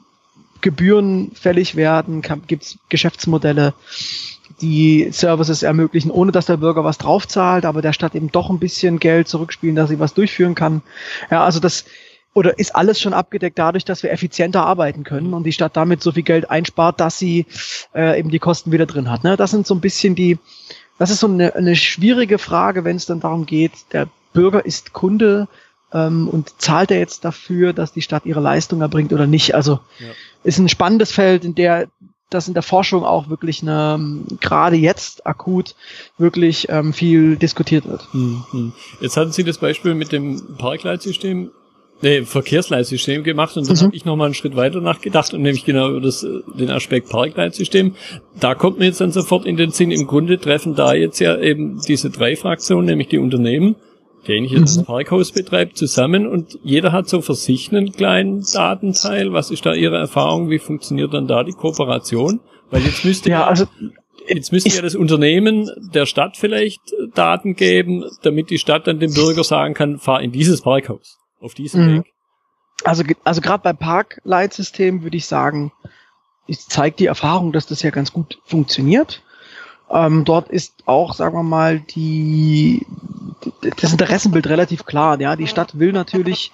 Gebühren 0.60 1.32
fällig 1.32 1.76
werden? 1.76 2.22
Gibt 2.46 2.62
es 2.62 2.78
Geschäftsmodelle, 2.88 3.74
die 4.60 5.08
Services 5.12 5.62
ermöglichen, 5.62 6.10
ohne 6.10 6.32
dass 6.32 6.46
der 6.46 6.56
Bürger 6.56 6.84
was 6.84 6.98
draufzahlt, 6.98 7.64
aber 7.64 7.82
der 7.82 7.92
Stadt 7.92 8.14
eben 8.14 8.30
doch 8.30 8.50
ein 8.50 8.58
bisschen 8.58 8.98
Geld 8.98 9.28
zurückspielen, 9.28 9.76
dass 9.76 9.90
sie 9.90 9.98
was 9.98 10.14
durchführen 10.14 10.54
kann? 10.54 10.82
Ja, 11.30 11.44
also 11.44 11.60
das 11.60 11.84
oder 12.34 12.58
ist 12.58 12.74
alles 12.74 13.00
schon 13.00 13.12
abgedeckt 13.12 13.58
dadurch, 13.58 13.84
dass 13.84 14.02
wir 14.02 14.10
effizienter 14.10 14.64
arbeiten 14.64 15.04
können 15.04 15.34
und 15.34 15.44
die 15.44 15.52
Stadt 15.52 15.76
damit 15.76 16.02
so 16.02 16.12
viel 16.12 16.22
Geld 16.22 16.50
einspart, 16.50 16.98
dass 16.98 17.18
sie 17.18 17.46
äh, 17.94 18.18
eben 18.18 18.30
die 18.30 18.38
Kosten 18.38 18.72
wieder 18.72 18.86
drin 18.86 19.10
hat. 19.10 19.22
Ne? 19.22 19.36
Das 19.36 19.50
sind 19.50 19.66
so 19.66 19.74
ein 19.74 19.80
bisschen 19.80 20.14
die, 20.14 20.38
das 20.98 21.10
ist 21.10 21.20
so 21.20 21.26
eine, 21.26 21.54
eine 21.54 21.76
schwierige 21.76 22.38
Frage, 22.38 22.84
wenn 22.84 22.96
es 22.96 23.04
dann 23.04 23.20
darum 23.20 23.44
geht, 23.44 23.72
der 23.92 24.08
Bürger 24.32 24.64
ist 24.64 24.92
Kunde 24.92 25.48
ähm, 25.92 26.28
und 26.28 26.60
zahlt 26.60 26.90
er 26.90 26.98
jetzt 26.98 27.24
dafür, 27.24 27.72
dass 27.72 27.92
die 27.92 28.02
Stadt 28.02 28.26
ihre 28.26 28.40
Leistung 28.40 28.80
erbringt 28.80 29.12
oder 29.12 29.26
nicht. 29.26 29.54
Also 29.54 29.80
ja. 29.98 30.06
ist 30.44 30.58
ein 30.58 30.68
spannendes 30.68 31.12
Feld, 31.12 31.44
in 31.44 31.54
der 31.54 31.88
das 32.30 32.48
in 32.48 32.54
der 32.54 32.62
Forschung 32.62 33.04
auch 33.04 33.28
wirklich 33.28 33.60
eine, 33.60 34.00
gerade 34.40 34.76
jetzt 34.76 35.26
akut 35.26 35.74
wirklich 36.16 36.66
ähm, 36.70 36.94
viel 36.94 37.36
diskutiert 37.36 37.86
wird. 37.86 38.08
Hm, 38.12 38.44
hm. 38.50 38.72
Jetzt 39.02 39.18
hatten 39.18 39.32
Sie 39.32 39.44
das 39.44 39.58
Beispiel 39.58 39.94
mit 39.94 40.12
dem 40.12 40.56
Parkleitsystem 40.56 41.50
nee, 42.02 42.22
Verkehrsleitsystem 42.22 43.22
gemacht 43.22 43.56
und 43.56 43.68
dann 43.68 43.76
mhm. 43.76 43.80
habe 43.80 43.96
ich 43.96 44.04
nochmal 44.04 44.26
einen 44.26 44.34
Schritt 44.34 44.56
weiter 44.56 44.80
nachgedacht 44.80 45.32
und 45.32 45.42
nämlich 45.42 45.64
genau 45.64 45.90
über 45.90 46.00
das, 46.00 46.26
den 46.54 46.70
Aspekt 46.70 47.08
Parkleitsystem. 47.08 47.94
Da 48.38 48.54
kommt 48.54 48.78
mir 48.78 48.86
jetzt 48.86 49.00
dann 49.00 49.12
sofort 49.12 49.46
in 49.46 49.56
den 49.56 49.70
Sinn, 49.70 49.90
im 49.90 50.06
Grunde 50.06 50.38
treffen 50.38 50.74
da 50.74 50.92
jetzt 50.94 51.20
ja 51.20 51.38
eben 51.38 51.80
diese 51.86 52.10
drei 52.10 52.36
Fraktionen, 52.36 52.86
nämlich 52.86 53.08
die 53.08 53.18
Unternehmen, 53.18 53.76
der 54.26 54.40
mhm. 54.40 54.60
das 54.60 54.82
Parkhaus 54.82 55.32
betreibt, 55.32 55.76
zusammen 55.76 56.26
und 56.26 56.58
jeder 56.62 56.92
hat 56.92 57.08
so 57.08 57.20
für 57.20 57.34
sich 57.34 57.70
einen 57.70 57.92
kleinen 57.92 58.44
Datenteil. 58.52 59.32
Was 59.32 59.50
ist 59.50 59.66
da 59.66 59.74
Ihre 59.74 59.98
Erfahrung? 59.98 60.50
Wie 60.50 60.58
funktioniert 60.58 61.12
dann 61.12 61.26
da 61.26 61.44
die 61.44 61.52
Kooperation? 61.52 62.40
Weil 62.70 62.82
jetzt 62.82 63.04
müsste 63.04 63.30
ja, 63.30 63.46
also 63.46 63.66
Jetzt 64.28 64.52
müsste 64.52 64.70
ja 64.70 64.82
das 64.82 64.94
Unternehmen 64.94 65.70
der 65.92 66.06
Stadt 66.06 66.36
vielleicht 66.36 66.80
Daten 67.14 67.56
geben, 67.56 68.04
damit 68.22 68.50
die 68.50 68.58
Stadt 68.58 68.86
dann 68.86 69.00
dem 69.00 69.12
Bürger 69.12 69.44
sagen 69.44 69.74
kann, 69.74 69.98
fahr 69.98 70.22
in 70.22 70.32
dieses 70.32 70.62
Parkhaus, 70.62 71.18
auf 71.40 71.54
diesem 71.54 71.84
mhm. 71.86 71.98
Weg. 71.98 72.12
Also, 72.84 73.04
also 73.24 73.40
gerade 73.40 73.62
bei 73.62 73.72
Parkleitsystemen 73.72 75.02
würde 75.02 75.16
ich 75.16 75.26
sagen, 75.26 75.72
es 76.48 76.66
zeigt 76.66 77.00
die 77.00 77.06
Erfahrung, 77.06 77.52
dass 77.52 77.66
das 77.66 77.82
ja 77.82 77.90
ganz 77.90 78.12
gut 78.12 78.38
funktioniert. 78.44 79.22
Ähm, 79.92 80.24
dort 80.24 80.48
ist 80.48 80.74
auch, 80.86 81.14
sagen 81.14 81.36
wir 81.36 81.42
mal, 81.42 81.80
die, 81.80 82.86
das 83.80 83.92
Interessenbild 83.92 84.46
relativ 84.48 84.84
klar. 84.84 85.20
Ja, 85.20 85.36
die 85.36 85.46
Stadt 85.46 85.78
will 85.78 85.92
natürlich 85.92 86.50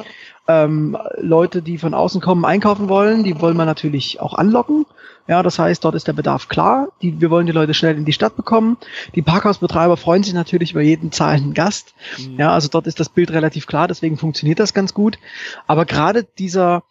ähm, 0.49 0.97
Leute, 1.18 1.62
die 1.62 1.78
von 1.78 1.95
außen 1.95 2.21
kommen, 2.21 2.45
einkaufen 2.45 2.88
wollen. 2.88 3.23
Die 3.23 3.40
wollen 3.40 3.57
wir 3.57 3.64
natürlich 3.64 4.21
auch 4.21 4.35
anlocken. 4.35 4.87
Ja, 5.28 5.42
das 5.42 5.59
heißt, 5.59 5.85
dort 5.85 5.95
ist 5.95 6.09
der 6.09 6.14
Bedarf 6.14 6.49
klar. 6.49 6.88
Die, 7.02 7.21
wir 7.21 7.30
wollen 7.30 7.47
die 7.47 7.52
Leute 7.52 7.75
schnell 7.75 7.97
in 7.97 8.07
die 8.07 8.14
Stadt 8.14 8.35
bekommen. 8.35 8.78
Die 9.14 9.23
Parkhausbetreiber 9.23 9.99
freuen 9.99 10.23
sich 10.23 10.33
natürlich 10.33 10.73
über 10.73 10.80
jeden 10.80 11.12
zahlenden 11.12 11.52
Gast. 11.52 11.95
Mhm. 12.18 12.38
Ja, 12.38 12.52
also 12.52 12.68
dort 12.68 12.87
ist 12.87 12.99
das 12.99 13.11
Bild 13.11 13.30
relativ 13.30 13.66
klar. 13.66 13.88
Deswegen 13.88 14.16
funktioniert 14.16 14.59
das 14.59 14.73
ganz 14.73 14.95
gut. 14.95 15.18
Aber 15.66 15.85
gerade 15.85 16.25
dieser 16.25 16.83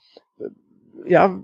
ja, 1.08 1.40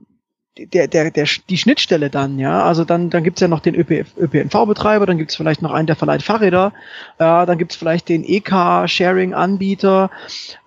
der, 0.58 0.88
der, 0.88 1.12
der, 1.12 1.28
die 1.50 1.58
Schnittstelle 1.58 2.10
dann, 2.10 2.38
ja, 2.38 2.64
also 2.64 2.86
dann, 2.86 3.10
dann 3.10 3.24
gibt's 3.24 3.42
ja 3.42 3.48
noch 3.48 3.60
den 3.60 3.76
ÖPNV-Betreiber, 3.76 5.06
dann 5.06 5.18
gibt's 5.18 5.36
vielleicht 5.36 5.62
noch 5.62 5.72
einen, 5.72 5.88
der 5.88 5.96
verleiht 5.96 6.22
Fahrräder, 6.22 6.74
äh, 7.18 7.46
dann 7.46 7.58
gibt's 7.58 7.76
vielleicht 7.76 8.10
den 8.10 8.24
EK-Sharing-Anbieter 8.24 10.12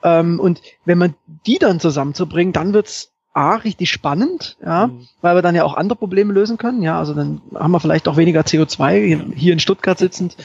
ähm, 0.02 0.40
und 0.40 0.61
wenn 0.85 0.99
man 0.99 1.14
die 1.47 1.59
dann 1.59 1.78
zusammenzubringen, 1.78 2.52
dann 2.52 2.73
wird's 2.73 3.12
A, 3.33 3.57
richtig 3.57 3.90
spannend, 3.90 4.57
ja, 4.64 4.87
mhm. 4.87 5.07
weil 5.21 5.35
wir 5.35 5.43
dann 5.43 5.55
ja 5.55 5.62
auch 5.62 5.75
andere 5.75 5.99
Probleme 5.99 6.33
lösen 6.33 6.57
können, 6.57 6.81
ja, 6.81 6.99
also 6.99 7.12
dann 7.12 7.43
haben 7.55 7.71
wir 7.71 7.81
vielleicht 7.81 8.09
auch 8.09 8.16
weniger 8.16 8.40
CO2 8.40 9.35
hier 9.35 9.52
in 9.52 9.61
Stuttgart 9.61 9.99
sitzend. 9.99 10.38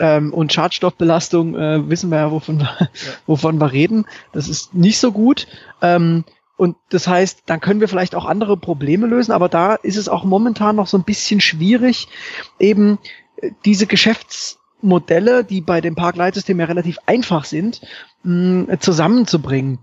Ähm, 0.00 0.34
und 0.34 0.52
Schadstoffbelastung, 0.52 1.56
äh, 1.56 1.88
wissen 1.88 2.10
wir 2.10 2.18
ja, 2.18 2.30
wovon, 2.30 2.60
ja. 2.60 2.88
wovon 3.26 3.58
wir 3.58 3.72
reden, 3.72 4.04
das 4.32 4.48
ist 4.48 4.74
nicht 4.74 4.98
so 4.98 5.12
gut, 5.12 5.46
ähm, 5.80 6.24
und 6.56 6.76
das 6.88 7.06
heißt, 7.06 7.42
dann 7.46 7.60
können 7.60 7.80
wir 7.80 7.88
vielleicht 7.88 8.14
auch 8.14 8.24
andere 8.24 8.56
Probleme 8.56 9.06
lösen, 9.06 9.32
aber 9.32 9.48
da 9.48 9.74
ist 9.74 9.96
es 9.96 10.08
auch 10.08 10.24
momentan 10.24 10.76
noch 10.76 10.86
so 10.86 10.96
ein 10.96 11.04
bisschen 11.04 11.40
schwierig, 11.40 12.08
eben 12.58 12.98
äh, 13.36 13.50
diese 13.64 13.86
Geschäftsmodelle, 13.86 15.44
die 15.44 15.60
bei 15.60 15.80
dem 15.80 15.94
Parkleitsystem 15.94 16.58
ja 16.58 16.66
relativ 16.66 16.98
einfach 17.06 17.44
sind, 17.44 17.80
zusammenzubringen. 18.80 19.78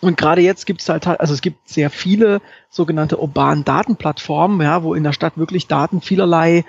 Und 0.00 0.16
gerade 0.16 0.42
jetzt 0.42 0.64
gibt 0.64 0.80
es 0.80 0.88
halt, 0.88 1.06
also 1.06 1.34
es 1.34 1.40
gibt 1.40 1.68
sehr 1.68 1.90
viele 1.90 2.40
sogenannte 2.70 3.18
urbanen 3.18 3.64
Datenplattformen, 3.64 4.60
ja, 4.60 4.84
wo 4.84 4.94
in 4.94 5.02
der 5.02 5.12
Stadt 5.12 5.36
wirklich 5.36 5.66
Daten 5.66 6.00
vielerlei 6.00 6.64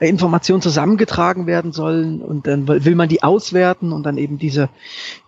äh, 0.00 0.08
Informationen 0.08 0.60
zusammengetragen 0.60 1.46
werden 1.46 1.72
sollen 1.72 2.20
und 2.20 2.46
dann 2.46 2.68
will 2.68 2.94
man 2.94 3.08
die 3.08 3.22
auswerten 3.22 3.92
und 3.92 4.02
dann 4.02 4.18
eben 4.18 4.36
diese, 4.36 4.68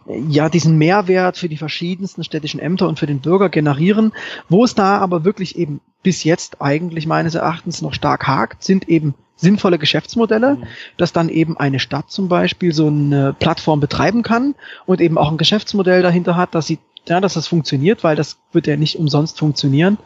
äh, 0.06 0.20
ja, 0.28 0.50
diesen 0.50 0.76
Mehrwert 0.76 1.38
für 1.38 1.48
die 1.48 1.56
verschiedensten 1.56 2.24
städtischen 2.24 2.60
Ämter 2.60 2.88
und 2.88 2.98
für 2.98 3.06
den 3.06 3.20
Bürger 3.20 3.48
generieren. 3.48 4.12
Wo 4.50 4.64
es 4.64 4.74
da 4.74 4.98
aber 4.98 5.24
wirklich 5.24 5.56
eben 5.56 5.80
bis 6.02 6.24
jetzt 6.24 6.60
eigentlich 6.60 7.06
meines 7.06 7.34
Erachtens 7.34 7.80
noch 7.80 7.94
stark 7.94 8.26
hakt, 8.26 8.64
sind 8.64 8.86
eben 8.88 9.14
sinnvolle 9.36 9.78
Geschäftsmodelle, 9.78 10.56
mhm. 10.56 10.64
dass 10.98 11.12
dann 11.12 11.30
eben 11.30 11.56
eine 11.56 11.78
Stadt 11.78 12.10
zum 12.10 12.28
Beispiel 12.28 12.72
so 12.72 12.88
eine 12.88 13.34
Plattform 13.38 13.80
betreiben 13.80 14.22
kann 14.22 14.54
und 14.84 15.00
eben 15.00 15.16
auch 15.16 15.30
ein 15.30 15.38
Geschäftsmodell 15.38 16.02
dahinter 16.02 16.36
hat, 16.36 16.54
dass 16.54 16.66
sie 16.66 16.78
ja, 17.08 17.20
dass 17.20 17.34
das 17.34 17.46
funktioniert, 17.46 18.04
weil 18.04 18.16
das 18.16 18.38
wird 18.52 18.66
ja 18.66 18.76
nicht 18.76 18.98
umsonst 18.98 19.38
funktionieren. 19.38 19.98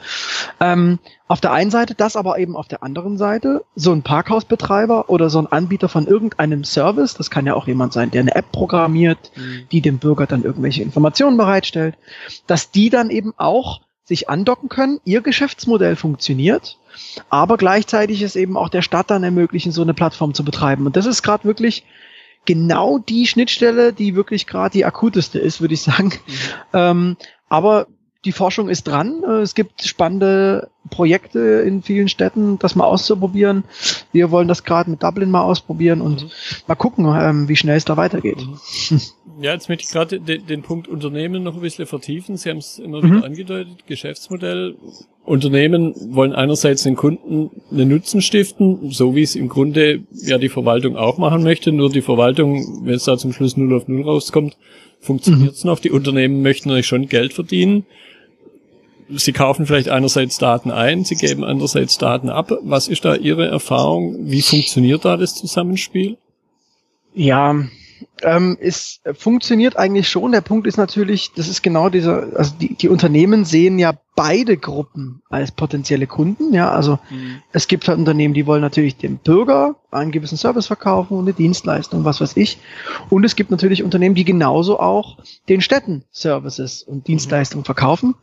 Ähm, 0.61 0.99
auf 1.29 1.41
der 1.41 1.53
einen 1.53 1.71
Seite 1.71 1.95
das, 1.95 2.17
aber 2.17 2.39
eben 2.39 2.57
auf 2.57 2.69
der 2.69 2.83
anderen 2.83 3.17
Seite 3.17 3.65
so 3.75 3.93
ein 3.93 4.03
Parkhausbetreiber 4.03 5.11
oder 5.11 5.31
so 5.31 5.39
ein 5.39 5.47
Anbieter 5.47 5.89
von 5.89 6.07
irgendeinem 6.07 6.65
Service, 6.65 7.15
das 7.15 7.31
kann 7.31 7.47
ja 7.47 7.55
auch 7.55 7.67
jemand 7.67 7.93
sein, 7.93 8.11
der 8.11 8.21
eine 8.23 8.35
App 8.35 8.53
programmiert, 8.53 9.31
mhm. 9.37 9.69
die 9.71 9.81
dem 9.81 9.99
Bürger 9.99 10.27
dann 10.27 10.43
irgendwelche 10.43 10.83
Informationen 10.83 11.37
bereitstellt, 11.37 11.97
dass 12.47 12.71
die 12.71 12.91
dann 12.91 13.11
eben 13.11 13.33
auch 13.37 13.81
sich 14.05 14.29
andocken 14.29 14.69
können, 14.69 15.01
ihr 15.05 15.21
Geschäftsmodell 15.21 15.95
funktioniert, 15.95 16.79
aber 17.29 17.57
gleichzeitig 17.57 18.23
es 18.23 18.35
eben 18.35 18.57
auch 18.57 18.69
der 18.69 18.83
Stadt 18.83 19.09
dann 19.09 19.23
ermöglichen, 19.23 19.71
so 19.71 19.83
eine 19.83 19.95
Plattform 19.95 20.35
zu 20.35 20.45
betreiben. 20.45 20.85
Und 20.85 20.97
das 20.97 21.07
ist 21.07 21.23
gerade 21.23 21.45
wirklich 21.45 21.85
genau 22.45 22.99
die 22.99 23.27
Schnittstelle, 23.27 23.93
die 23.93 24.15
wirklich 24.15 24.47
gerade 24.47 24.73
die 24.73 24.85
akuteste 24.85 25.39
ist, 25.39 25.61
würde 25.61 25.75
ich 25.75 25.83
sagen. 25.83 26.13
Mhm. 26.27 26.33
Ähm, 26.73 27.17
aber 27.49 27.87
die 28.25 28.33
Forschung 28.33 28.69
ist 28.69 28.85
dran. 28.85 29.23
Äh, 29.27 29.41
es 29.41 29.55
gibt 29.55 29.83
spannende 29.83 30.69
Projekte 30.91 31.39
in 31.67 31.83
vielen 31.83 32.09
Städten, 32.09 32.59
das 32.59 32.75
mal 32.75 32.85
auszuprobieren. 32.85 33.65
Wir 34.13 34.31
wollen 34.31 34.49
das 34.49 34.65
gerade 34.65 34.91
mit 34.91 35.03
Dublin 35.03 35.31
mal 35.31 35.43
ausprobieren 35.43 36.01
und 36.01 36.25
mhm. 36.25 36.31
mal 36.67 36.75
gucken, 36.75 37.07
ähm, 37.07 37.49
wie 37.49 37.57
schnell 37.57 37.77
es 37.77 37.85
da 37.85 37.97
weitergeht. 37.97 38.39
Mhm. 38.39 39.01
Ja, 39.41 39.55
jetzt 39.55 39.71
möchte 39.71 39.85
ich 39.85 39.91
gerade 39.91 40.21
den, 40.21 40.45
den, 40.45 40.61
Punkt 40.61 40.87
Unternehmen 40.87 41.43
noch 41.43 41.55
ein 41.55 41.63
bisschen 41.63 41.87
vertiefen. 41.87 42.37
Sie 42.37 42.51
haben 42.51 42.59
es 42.59 42.79
immer 42.79 43.03
wieder 43.03 43.19
mhm. 43.19 43.25
angedeutet, 43.25 43.87
Geschäftsmodell. 43.87 44.77
Unternehmen 45.25 45.95
wollen 46.15 46.33
einerseits 46.33 46.83
den 46.83 46.97
Kunden 46.97 47.51
einen 47.71 47.89
Nutzen 47.89 48.23
stiften, 48.23 48.91
so 48.91 49.15
wie 49.15 49.23
es 49.23 49.37
im 49.37 49.49
Grunde 49.49 50.01
ja 50.13 50.39
die 50.39 50.49
Verwaltung 50.49 50.97
auch 50.97 51.19
machen 51.19 51.43
möchte. 51.43 51.73
Nur 51.73 51.91
die 51.91 52.03
Verwaltung, 52.03 52.85
wenn 52.85 52.95
es 52.95 53.05
da 53.05 53.17
zum 53.17 53.33
Schluss 53.33 53.57
null 53.57 53.75
auf 53.75 53.87
null 53.87 54.03
rauskommt, 54.03 54.57
funktioniert 55.01 55.55
es 55.55 55.65
mhm. 55.65 55.71
noch. 55.71 55.79
Die 55.79 55.91
Unternehmen 55.91 56.43
möchten 56.43 56.69
natürlich 56.69 56.87
schon 56.87 57.09
Geld 57.09 57.33
verdienen 57.33 57.85
Sie 59.17 59.33
kaufen 59.33 59.67
vielleicht 59.67 59.89
einerseits 59.89 60.39
Daten 60.39 60.71
ein, 60.71 61.05
Sie 61.05 61.17
geben 61.17 61.45
andererseits 61.45 61.99
Daten 61.99 62.29
ab. 62.29 62.53
Was 62.63 62.89
ist 62.89 63.05
da 63.05 63.17
Ihre 63.17 63.47
Erfahrung? 63.47 64.31
Wie 64.31 64.43
funktioniert 64.43 65.05
da 65.05 65.17
das 65.17 65.35
Zusammenspiel? 65.35 66.17
Ja, 67.15 67.65
ähm, 68.23 68.57
es 68.61 69.01
funktioniert 69.15 69.77
eigentlich 69.77 70.09
schon. 70.09 70.33
Der 70.33 70.41
Punkt 70.41 70.67
ist 70.67 70.77
natürlich, 70.77 71.33
das 71.35 71.49
ist 71.49 71.63
genau 71.63 71.89
dieser, 71.89 72.37
also 72.37 72.55
die, 72.61 72.75
die 72.75 72.89
Unternehmen 72.89 73.45
sehen 73.45 73.79
ja 73.79 73.95
beide 74.15 74.57
Gruppen 74.57 75.23
als 75.31 75.53
potenzielle 75.53 76.07
Kunden. 76.07 76.53
Ja, 76.53 76.71
also 76.71 76.99
mhm. 77.11 77.43
es 77.53 77.69
gibt 77.69 77.89
halt 77.89 77.99
Unternehmen, 77.99 78.35
die 78.35 78.47
wollen 78.47 78.61
natürlich 78.61 78.97
dem 78.97 79.19
Bürger 79.19 79.77
einen 79.91 80.13
gewissen 80.13 80.37
Service 80.37 80.67
verkaufen 80.67 81.17
und 81.17 81.25
eine 81.25 81.33
Dienstleistung, 81.33 82.05
was 82.05 82.21
weiß 82.21 82.37
ich. 82.37 82.59
Und 83.09 83.25
es 83.25 83.37
gibt 83.37 83.51
natürlich 83.51 83.83
Unternehmen, 83.83 84.15
die 84.15 84.25
genauso 84.25 84.79
auch 84.79 85.19
den 85.49 85.61
Städten 85.61 86.05
Services 86.11 86.83
und 86.83 87.09
Dienstleistungen 87.09 87.63
mhm. 87.63 87.67
verkaufen. 87.67 88.15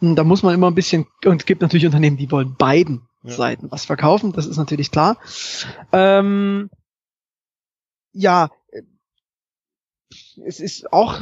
Und 0.00 0.16
da 0.16 0.24
muss 0.24 0.42
man 0.42 0.54
immer 0.54 0.68
ein 0.68 0.74
bisschen, 0.74 1.06
und 1.24 1.40
es 1.40 1.46
gibt 1.46 1.62
natürlich 1.62 1.86
Unternehmen, 1.86 2.16
die 2.16 2.30
wollen 2.30 2.54
beiden 2.56 3.02
ja. 3.22 3.32
Seiten 3.32 3.70
was 3.70 3.84
verkaufen, 3.84 4.32
das 4.32 4.46
ist 4.46 4.56
natürlich 4.56 4.90
klar. 4.90 5.18
Ähm, 5.92 6.70
ja, 8.12 8.48
es 10.46 10.60
ist 10.60 10.92
auch 10.92 11.20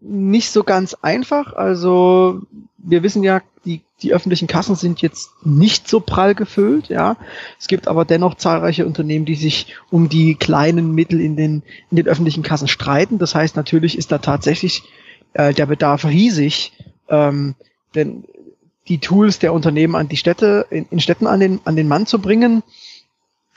nicht 0.00 0.50
so 0.50 0.64
ganz 0.64 0.94
einfach. 0.94 1.52
Also 1.54 2.42
wir 2.78 3.02
wissen 3.02 3.22
ja, 3.22 3.42
die, 3.64 3.82
die 4.00 4.12
öffentlichen 4.12 4.46
Kassen 4.46 4.76
sind 4.76 5.02
jetzt 5.02 5.30
nicht 5.44 5.88
so 5.88 6.00
prall 6.00 6.34
gefüllt, 6.34 6.88
ja. 6.88 7.16
Es 7.58 7.66
gibt 7.66 7.88
aber 7.88 8.04
dennoch 8.04 8.36
zahlreiche 8.36 8.86
Unternehmen, 8.86 9.24
die 9.24 9.34
sich 9.34 9.74
um 9.90 10.08
die 10.08 10.34
kleinen 10.34 10.92
Mittel 10.92 11.20
in 11.20 11.36
den, 11.36 11.62
in 11.90 11.96
den 11.96 12.06
öffentlichen 12.06 12.42
Kassen 12.42 12.68
streiten. 12.68 13.18
Das 13.18 13.34
heißt, 13.34 13.56
natürlich 13.56 13.98
ist 13.98 14.12
da 14.12 14.18
tatsächlich 14.18 14.82
äh, 15.32 15.52
der 15.52 15.66
Bedarf 15.66 16.04
riesig, 16.04 16.72
ähm, 17.08 17.54
denn 17.94 18.24
die 18.88 18.98
Tools 18.98 19.38
der 19.38 19.52
Unternehmen 19.52 19.96
an 19.96 20.08
die 20.08 20.16
Städte, 20.16 20.66
in, 20.70 20.86
in 20.90 21.00
Städten 21.00 21.26
an 21.26 21.40
den, 21.40 21.60
an 21.64 21.76
den 21.76 21.88
Mann 21.88 22.06
zu 22.06 22.20
bringen. 22.20 22.62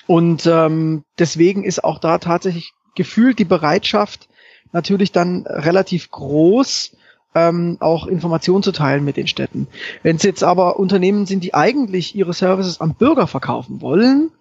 Und 0.07 0.47
ähm, 0.47 1.03
deswegen 1.19 1.63
ist 1.63 1.83
auch 1.83 1.99
da 1.99 2.17
tatsächlich 2.17 2.73
gefühlt 2.95 3.37
die 3.37 3.45
Bereitschaft, 3.45 4.28
natürlich 4.71 5.11
dann 5.11 5.45
relativ 5.47 6.11
groß, 6.11 6.95
ähm, 7.35 7.77
auch 7.79 8.07
Informationen 8.07 8.63
zu 8.63 8.71
teilen 8.71 9.05
mit 9.05 9.17
den 9.17 9.27
Städten. 9.27 9.67
Wenn 10.03 10.15
es 10.15 10.23
jetzt 10.23 10.43
aber 10.43 10.79
Unternehmen 10.79 11.25
sind, 11.25 11.43
die 11.43 11.53
eigentlich 11.53 12.15
ihre 12.15 12.33
Services 12.33 12.81
am 12.81 12.95
Bürger 12.95 13.27
verkaufen 13.27 13.81
wollen, 13.81 14.31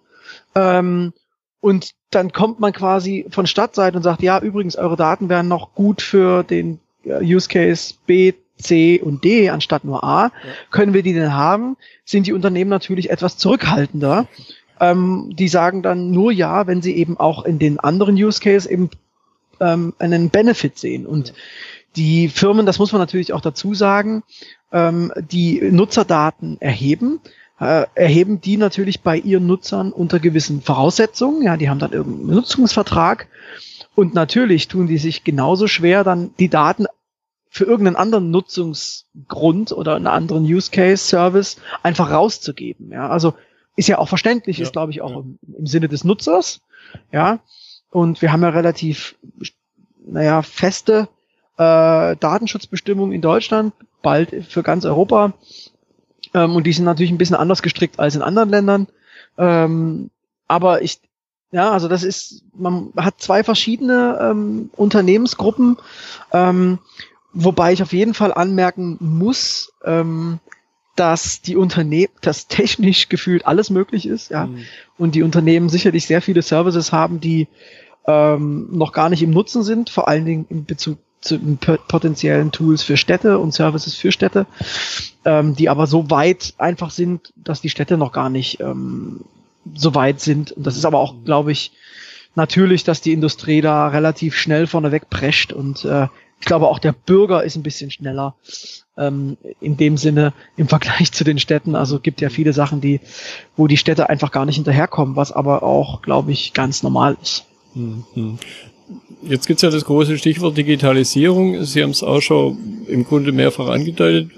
ähm, 0.55 1.13
und 1.61 1.93
dann 2.11 2.33
kommt 2.33 2.61
man 2.61 2.73
quasi 2.73 3.27
von 3.31 3.47
Stadtseite 3.47 3.97
und 3.97 4.03
sagt, 4.03 4.23
ja, 4.23 4.39
übrigens, 4.39 4.77
eure 4.77 4.97
Daten 4.97 5.29
wären 5.29 5.49
noch 5.49 5.75
gut 5.75 6.03
für 6.03 6.45
den 6.45 6.79
äh, 7.05 7.23
Use 7.23 7.49
Case 7.49 7.95
B, 8.07 8.35
C 8.59 9.01
und 9.01 9.25
D 9.25 9.51
anstatt 9.51 9.85
nur 9.85 10.05
A. 10.05 10.25
Ja. 10.25 10.31
Können 10.71 10.95
wir 10.95 11.03
die 11.03 11.13
denn 11.13 11.35
haben? 11.35 11.77
Sind 12.05 12.27
die 12.27 12.33
Unternehmen 12.33 12.71
natürlich 12.71 13.11
etwas 13.11 13.37
zurückhaltender. 13.37 14.27
Ähm, 14.81 15.31
die 15.33 15.49
sagen 15.49 15.83
dann 15.83 16.13
nur 16.13 16.31
ja, 16.31 16.67
wenn 16.69 16.83
sie 16.83 16.97
eben 16.97 17.19
auch 17.19 17.45
in 17.45 17.59
den 17.59 17.81
anderen 17.81 18.15
Use 18.15 18.41
Case 18.41 18.71
eben 18.71 18.91
ähm, 19.61 19.95
einen 19.99 20.31
Benefit 20.31 20.79
sehen. 20.79 21.07
Und 21.07 21.33
die 21.97 22.29
Firmen, 22.29 22.67
das 22.67 22.79
muss 22.79 22.93
man 22.93 23.01
natürlich 23.01 23.33
auch 23.33 23.41
dazu 23.41 23.75
sagen, 23.75 24.23
ähm, 24.73 25.13
die 25.17 25.61
Nutzerdaten 25.71 26.61
erheben, 26.61 27.21
äh, 27.61 27.87
erheben 27.95 28.41
die 28.41 28.57
natürlich 28.57 29.01
bei 29.01 29.17
ihren 29.17 29.47
Nutzern 29.47 29.93
unter 29.93 30.21
gewissen 30.21 30.63
Voraussetzungen. 30.63 31.43
Ja, 31.43 31.57
die 31.57 31.69
haben 31.69 31.79
dann 31.79 31.93
irgendeinen 31.93 32.35
Nutzungsvertrag. 32.35 33.29
Und 33.95 34.15
natürlich 34.15 34.69
tun 34.69 34.87
die 34.87 34.99
sich 34.99 35.25
genauso 35.25 35.67
schwer, 35.67 36.05
dann 36.05 36.31
die 36.39 36.49
Daten 36.49 36.87
für 37.51 37.65
irgendeinen 37.65 37.97
anderen 37.97 38.31
Nutzungsgrund 38.31 39.73
oder 39.73 39.97
einen 39.97 40.07
anderen 40.07 40.45
Use 40.45 40.71
Case 40.71 41.05
Service 41.05 41.57
einfach 41.83 42.11
rauszugeben. 42.11 42.93
Ja, 42.93 43.09
also 43.09 43.35
ist 43.75 43.89
ja 43.89 43.99
auch 43.99 44.09
verständlich, 44.09 44.59
ja, 44.59 44.65
ist 44.65 44.73
glaube 44.73 44.93
ich 44.93 45.01
auch 45.01 45.11
ja. 45.11 45.19
im, 45.19 45.39
im, 45.57 45.67
Sinne 45.67 45.89
des 45.89 46.05
Nutzers. 46.05 46.61
Ja, 47.11 47.41
und 47.91 48.23
wir 48.23 48.33
haben 48.33 48.43
ja 48.43 48.51
relativ, 48.51 49.17
naja, 50.05 50.43
feste 50.43 51.09
äh, 51.57 52.17
Datenschutzbestimmungen 52.17 53.13
in 53.13 53.21
Deutschland, 53.21 53.73
bald 54.03 54.45
für 54.49 54.63
ganz 54.63 54.85
Europa. 54.85 55.33
Ähm, 56.35 56.57
und 56.57 56.67
die 56.67 56.73
sind 56.73 56.85
natürlich 56.85 57.11
ein 57.11 57.19
bisschen 57.19 57.37
anders 57.37 57.63
gestrickt 57.63 57.99
als 57.99 58.15
in 58.15 58.23
anderen 58.23 58.51
Ländern. 58.51 58.87
Ähm, 59.37 60.11
aber 60.47 60.83
ich, 60.83 61.01
ja, 61.51 61.71
also 61.71 61.89
das 61.89 62.03
ist, 62.03 62.45
man 62.55 62.93
hat 62.97 63.21
zwei 63.21 63.43
verschiedene 63.43 64.19
ähm, 64.21 64.71
Unternehmensgruppen, 64.77 65.79
ähm, 66.33 66.79
wobei 67.33 67.73
ich 67.73 67.83
auf 67.83 67.93
jeden 67.93 68.15
Fall 68.15 68.33
anmerken 68.33 68.97
muss, 69.01 69.73
ähm, 69.85 70.41
dass 70.99 71.41
die 71.43 71.57
Unternehmen, 71.57 72.13
dass 72.21 72.49
technisch 72.49 73.09
gefühlt 73.09 73.47
alles 73.47 73.71
möglich 73.71 74.07
ist, 74.07 74.31
ja, 74.31 74.47
mhm. 74.47 74.65
und 74.97 75.15
die 75.15 75.23
Unternehmen 75.23 75.69
sicherlich 75.69 76.07
sehr 76.07 76.23
viele 76.23 76.43
Services 76.43 76.93
haben, 76.93 77.21
die 77.21 77.47
ähm, 78.07 78.69
noch 78.73 78.93
gar 78.93 79.09
nicht 79.09 79.23
im 79.23 79.31
Nutzen 79.31 79.63
sind, 79.63 79.91
vor 79.91 80.09
allen 80.09 80.25
Dingen 80.25 80.47
in 80.49 80.65
Bezug 80.65 80.99
zu 81.21 81.39
potenziellen 81.89 82.53
Tools 82.53 82.83
für 82.83 82.97
Städte 82.97 83.39
und 83.39 83.53
Services 83.53 83.97
für 83.97 84.13
Städte, 84.13 84.47
ähm, 85.25 85.57
die 85.57 85.69
aber 85.69 85.87
so 85.87 86.11
weit 86.11 86.55
einfach 86.59 86.91
sind, 86.91 87.33
dass 87.37 87.61
die 87.61 87.71
Städte 87.71 87.97
noch 87.97 88.13
gar 88.13 88.31
nicht 88.31 88.61
ähm, 88.61 89.23
so 89.75 89.95
weit 89.95 90.21
sind. 90.21 90.53
Und 90.53 90.67
das 90.67 90.77
ist 90.77 90.85
aber 90.85 90.99
auch, 91.01 91.15
glaube 91.25 91.53
ich, 91.53 91.73
natürlich, 92.35 92.85
dass 92.85 93.01
die 93.01 93.13
Industrie 93.13 93.61
da 93.61 93.89
relativ 93.89 94.37
schnell 94.37 94.67
vorneweg 94.67 95.11
prescht 95.11 95.53
und 95.53 95.85
äh, 95.85 96.07
ich 96.41 96.47
glaube 96.47 96.69
auch 96.69 96.79
der 96.79 96.93
Bürger 96.93 97.45
ist 97.45 97.57
ein 97.57 97.63
bisschen 97.63 97.91
schneller 97.91 98.35
ähm, 98.97 99.37
in 99.61 99.77
dem 99.77 99.97
Sinne 99.97 100.33
im 100.57 100.69
Vergleich 100.69 101.13
zu 101.13 101.25
den 101.25 101.39
Städten. 101.39 101.75
Also 101.75 102.01
gibt 102.01 102.21
ja 102.21 102.29
viele 102.29 102.53
Sachen, 102.53 102.81
die, 102.81 103.01
wo 103.57 103.67
die 103.67 103.77
Städte 103.77 104.09
einfach 104.09 104.33
gar 104.33 104.45
nicht 104.45 104.57
hinterherkommen, 104.57 105.17
was 105.17 105.33
aber 105.33 105.63
auch, 105.63 106.03
glaube 106.03 106.33
ich, 106.33 106.53
ganz 106.53 106.83
normal 106.83 107.17
ist. 107.23 107.45
Mhm. 107.75 108.39
Jetzt 109.23 109.47
gibt's 109.47 109.63
ja 109.63 109.71
das 109.71 109.85
große 109.85 110.17
Stichwort 110.17 110.57
Digitalisierung. 110.57 111.65
Sie 111.65 111.83
haben 111.83 111.91
es 111.91 112.03
auch 112.03 112.21
schon 112.21 112.57
im 112.87 113.05
Grunde 113.05 113.33
mehrfach 113.33 113.69
angedeutet. 113.69 114.31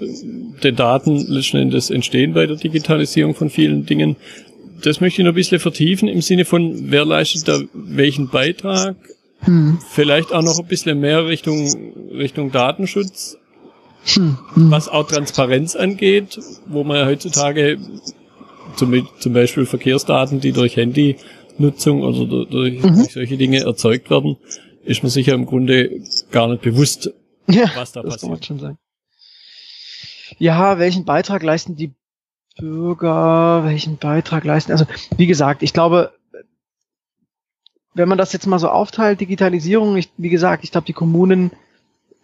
Die 0.63 0.73
Daten 0.73 1.17
letzten 1.27 1.57
Endes 1.57 1.89
entstehen 1.89 2.33
bei 2.33 2.45
der 2.47 2.57
Digitalisierung 2.57 3.35
von 3.35 3.49
vielen 3.49 3.85
Dingen. 3.85 4.17
Das 4.83 4.99
möchte 4.99 5.21
ich 5.21 5.25
noch 5.25 5.33
ein 5.33 5.35
bisschen 5.35 5.59
vertiefen 5.59 6.09
im 6.09 6.21
Sinne 6.21 6.45
von, 6.45 6.91
wer 6.91 7.05
leistet 7.05 7.47
da 7.47 7.59
welchen 7.73 8.29
Beitrag? 8.29 8.95
Hm. 9.41 9.79
Vielleicht 9.89 10.31
auch 10.31 10.43
noch 10.43 10.59
ein 10.59 10.67
bisschen 10.67 10.99
mehr 10.99 11.25
Richtung, 11.25 11.93
Richtung 12.11 12.51
Datenschutz, 12.51 13.37
hm. 14.05 14.37
Hm. 14.53 14.71
was 14.71 14.87
auch 14.87 15.07
Transparenz 15.07 15.75
angeht, 15.75 16.39
wo 16.67 16.83
man 16.83 16.97
ja 16.97 17.05
heutzutage 17.05 17.79
zum, 18.75 19.07
zum 19.19 19.33
Beispiel 19.33 19.65
Verkehrsdaten, 19.65 20.39
die 20.39 20.51
durch 20.51 20.77
Handy 20.77 21.17
Nutzung 21.57 22.01
oder 22.01 22.45
durch, 22.45 22.81
mhm. 22.81 22.95
durch 22.95 23.13
solche 23.13 23.37
Dinge 23.37 23.59
erzeugt 23.59 24.09
werden, 24.09 24.37
ist 24.83 25.03
man 25.03 25.09
sich 25.09 25.27
ja 25.27 25.35
im 25.35 25.45
Grunde 25.45 26.01
gar 26.31 26.47
nicht 26.47 26.61
bewusst, 26.61 27.11
ja, 27.47 27.69
was 27.75 27.91
da 27.91 28.01
passiert. 28.03 28.45
Schon 28.45 28.59
sagen. 28.59 28.77
Ja, 30.37 30.79
welchen 30.79 31.05
Beitrag 31.05 31.43
leisten 31.43 31.75
die 31.75 31.93
Bürger, 32.57 33.63
welchen 33.65 33.97
Beitrag 33.97 34.43
leisten? 34.43 34.71
Also, 34.71 34.85
wie 35.17 35.27
gesagt, 35.27 35.61
ich 35.61 35.73
glaube, 35.73 36.13
wenn 37.93 38.09
man 38.09 38.17
das 38.17 38.33
jetzt 38.33 38.47
mal 38.47 38.59
so 38.59 38.69
aufteilt, 38.69 39.19
Digitalisierung, 39.19 39.97
ich, 39.97 40.09
wie 40.17 40.29
gesagt, 40.29 40.63
ich 40.63 40.71
glaube, 40.71 40.85
die 40.85 40.93
Kommunen 40.93 41.51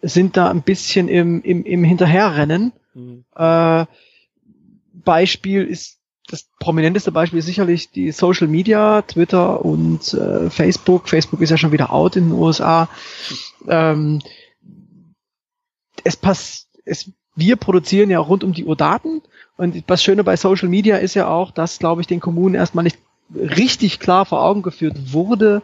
sind 0.00 0.36
da 0.36 0.50
ein 0.50 0.62
bisschen 0.62 1.08
im, 1.08 1.42
im, 1.42 1.64
im 1.64 1.84
Hinterherrennen. 1.84 2.72
Mhm. 2.94 3.24
Äh, 3.34 3.86
Beispiel 4.92 5.64
ist 5.64 5.98
das 6.30 6.46
prominenteste 6.60 7.10
Beispiel 7.10 7.38
ist 7.38 7.46
sicherlich 7.46 7.90
die 7.90 8.12
Social 8.12 8.48
Media, 8.48 9.02
Twitter 9.02 9.64
und 9.64 10.12
äh, 10.12 10.50
Facebook. 10.50 11.08
Facebook 11.08 11.40
ist 11.40 11.50
ja 11.50 11.56
schon 11.56 11.72
wieder 11.72 11.92
out 11.92 12.16
in 12.16 12.28
den 12.28 12.38
USA. 12.38 12.88
Ähm, 13.66 14.20
es 16.04 16.16
passt, 16.16 16.68
es, 16.84 17.10
wir 17.34 17.56
produzieren 17.56 18.10
ja 18.10 18.18
rund 18.18 18.44
um 18.44 18.52
die 18.52 18.66
Uhr 18.66 18.76
Daten. 18.76 19.22
Und 19.56 19.82
das 19.88 20.02
Schöne 20.02 20.22
bei 20.22 20.36
Social 20.36 20.68
Media 20.68 20.98
ist 20.98 21.14
ja 21.14 21.28
auch, 21.28 21.50
dass, 21.50 21.78
glaube 21.78 22.02
ich, 22.02 22.06
den 22.06 22.20
Kommunen 22.20 22.54
erstmal 22.54 22.84
nicht 22.84 22.98
richtig 23.34 24.00
klar 24.00 24.24
vor 24.24 24.42
Augen 24.42 24.62
geführt 24.62 25.12
wurde, 25.12 25.62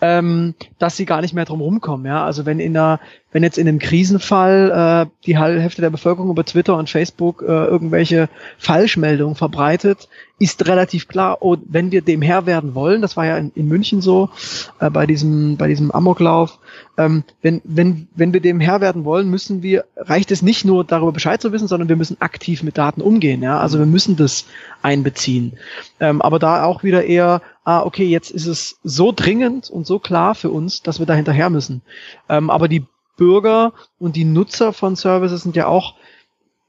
ähm, 0.00 0.54
dass 0.78 0.96
sie 0.96 1.04
gar 1.04 1.20
nicht 1.20 1.34
mehr 1.34 1.44
drum 1.44 1.60
rumkommen. 1.60 2.06
Ja? 2.06 2.24
Also 2.24 2.46
wenn 2.46 2.60
in 2.60 2.76
einer, 2.76 3.00
wenn 3.34 3.42
jetzt 3.42 3.58
in 3.58 3.66
einem 3.66 3.80
Krisenfall 3.80 5.08
äh, 5.10 5.10
die 5.26 5.36
Hälfte 5.36 5.82
der 5.82 5.90
Bevölkerung 5.90 6.30
über 6.30 6.44
Twitter 6.44 6.76
und 6.76 6.88
Facebook 6.88 7.42
äh, 7.42 7.46
irgendwelche 7.46 8.28
Falschmeldungen 8.58 9.34
verbreitet, 9.34 10.08
ist 10.38 10.68
relativ 10.68 11.08
klar, 11.08 11.38
oh, 11.40 11.56
wenn 11.66 11.90
wir 11.90 12.00
dem 12.00 12.22
Herr 12.22 12.46
werden 12.46 12.76
wollen, 12.76 13.02
das 13.02 13.16
war 13.16 13.26
ja 13.26 13.36
in, 13.36 13.50
in 13.56 13.66
München 13.66 14.00
so, 14.00 14.30
äh, 14.78 14.88
bei 14.88 15.06
diesem, 15.06 15.56
bei 15.56 15.66
diesem 15.66 15.90
Amoklauf, 15.90 16.60
ähm, 16.96 17.24
wenn, 17.42 17.60
wenn, 17.64 18.06
wenn 18.14 18.32
wir 18.32 18.40
dem 18.40 18.60
Herr 18.60 18.80
werden 18.80 19.04
wollen, 19.04 19.28
müssen 19.28 19.64
wir, 19.64 19.84
reicht 19.96 20.30
es 20.30 20.40
nicht 20.40 20.64
nur 20.64 20.84
darüber 20.84 21.10
Bescheid 21.10 21.42
zu 21.42 21.50
wissen, 21.50 21.66
sondern 21.66 21.88
wir 21.88 21.96
müssen 21.96 22.20
aktiv 22.20 22.62
mit 22.62 22.78
Daten 22.78 23.00
umgehen, 23.00 23.42
ja, 23.42 23.58
also 23.58 23.80
wir 23.80 23.86
müssen 23.86 24.14
das 24.14 24.44
einbeziehen. 24.80 25.54
Ähm, 25.98 26.22
aber 26.22 26.38
da 26.38 26.62
auch 26.62 26.84
wieder 26.84 27.04
eher, 27.04 27.42
ah, 27.64 27.82
okay, 27.82 28.06
jetzt 28.06 28.30
ist 28.30 28.46
es 28.46 28.78
so 28.84 29.10
dringend 29.10 29.70
und 29.70 29.88
so 29.88 29.98
klar 29.98 30.36
für 30.36 30.50
uns, 30.50 30.82
dass 30.82 31.00
wir 31.00 31.06
da 31.06 31.14
hinterher 31.14 31.50
müssen. 31.50 31.82
Ähm, 32.28 32.48
aber 32.48 32.68
die 32.68 32.84
Bürger 33.16 33.72
und 33.98 34.16
die 34.16 34.24
Nutzer 34.24 34.72
von 34.72 34.96
Services 34.96 35.42
sind 35.42 35.56
ja 35.56 35.66
auch 35.66 35.94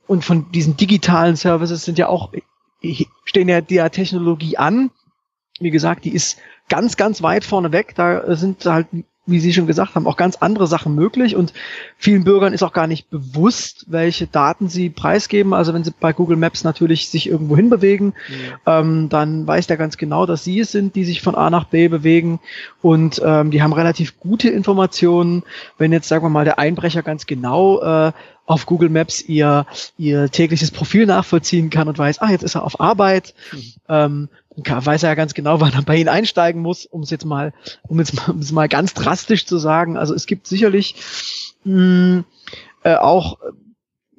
und 0.07 0.23
von 0.23 0.51
diesen 0.51 0.77
digitalen 0.77 1.35
Services 1.35 1.83
sind 1.83 1.97
ja 1.97 2.07
auch 2.07 2.31
stehen 3.23 3.49
ja 3.49 3.61
der 3.61 3.91
Technologie 3.91 4.57
an. 4.57 4.91
Wie 5.59 5.71
gesagt, 5.71 6.05
die 6.05 6.13
ist 6.13 6.37
ganz, 6.69 6.97
ganz 6.97 7.21
weit 7.21 7.45
vorne 7.45 7.71
weg. 7.71 7.93
Da 7.95 8.35
sind 8.35 8.65
halt 8.65 8.87
wie 9.25 9.39
Sie 9.39 9.53
schon 9.53 9.67
gesagt 9.67 9.95
haben, 9.95 10.07
auch 10.07 10.17
ganz 10.17 10.37
andere 10.37 10.67
Sachen 10.67 10.95
möglich 10.95 11.35
und 11.35 11.53
vielen 11.97 12.23
Bürgern 12.23 12.53
ist 12.53 12.63
auch 12.63 12.73
gar 12.73 12.87
nicht 12.87 13.09
bewusst, 13.09 13.85
welche 13.87 14.27
Daten 14.27 14.69
sie 14.69 14.89
preisgeben. 14.89 15.53
Also 15.53 15.73
wenn 15.73 15.83
sie 15.83 15.93
bei 15.99 16.13
Google 16.13 16.37
Maps 16.37 16.63
natürlich 16.63 17.09
sich 17.09 17.27
irgendwo 17.27 17.55
hinbewegen, 17.55 18.13
ja. 18.65 18.79
ähm, 18.79 19.09
dann 19.09 19.47
weiß 19.47 19.67
der 19.67 19.77
ganz 19.77 19.97
genau, 19.97 20.25
dass 20.25 20.43
sie 20.43 20.59
es 20.59 20.71
sind, 20.71 20.95
die 20.95 21.05
sich 21.05 21.21
von 21.21 21.35
A 21.35 21.49
nach 21.49 21.65
B 21.65 21.87
bewegen 21.87 22.39
und 22.81 23.21
ähm, 23.25 23.51
die 23.51 23.61
haben 23.61 23.73
relativ 23.73 24.19
gute 24.19 24.49
Informationen. 24.49 25.43
Wenn 25.77 25.91
jetzt, 25.91 26.07
sagen 26.07 26.23
wir 26.23 26.29
mal, 26.29 26.45
der 26.45 26.59
Einbrecher 26.59 27.01
ganz 27.01 27.25
genau 27.25 27.81
äh, 27.81 28.11
auf 28.45 28.65
Google 28.65 28.89
Maps 28.89 29.21
ihr, 29.21 29.65
ihr 29.97 30.29
tägliches 30.29 30.71
Profil 30.71 31.05
nachvollziehen 31.05 31.69
kann 31.69 31.87
und 31.87 31.97
weiß, 31.97 32.19
ah, 32.19 32.29
jetzt 32.29 32.43
ist 32.43 32.55
er 32.55 32.63
auf 32.63 32.79
Arbeit. 32.79 33.33
Mhm. 33.51 33.73
Ähm, 33.89 34.29
weiß 34.55 35.03
er 35.03 35.09
ja 35.09 35.15
ganz 35.15 35.33
genau, 35.33 35.59
wann 35.61 35.73
er 35.73 35.81
bei 35.81 35.97
Ihnen 35.97 36.09
einsteigen 36.09 36.61
muss, 36.61 36.85
um 36.85 37.01
es 37.01 37.09
jetzt 37.09 37.25
mal, 37.25 37.53
um 37.83 37.99
jetzt 37.99 38.13
mal, 38.13 38.31
um 38.31 38.39
es 38.39 38.51
mal 38.51 38.69
ganz 38.69 38.93
drastisch 38.93 39.45
zu 39.45 39.57
sagen. 39.57 39.97
Also 39.97 40.13
es 40.13 40.25
gibt 40.25 40.47
sicherlich 40.47 40.95
mh, 41.63 42.23
äh, 42.83 42.95
auch 42.95 43.39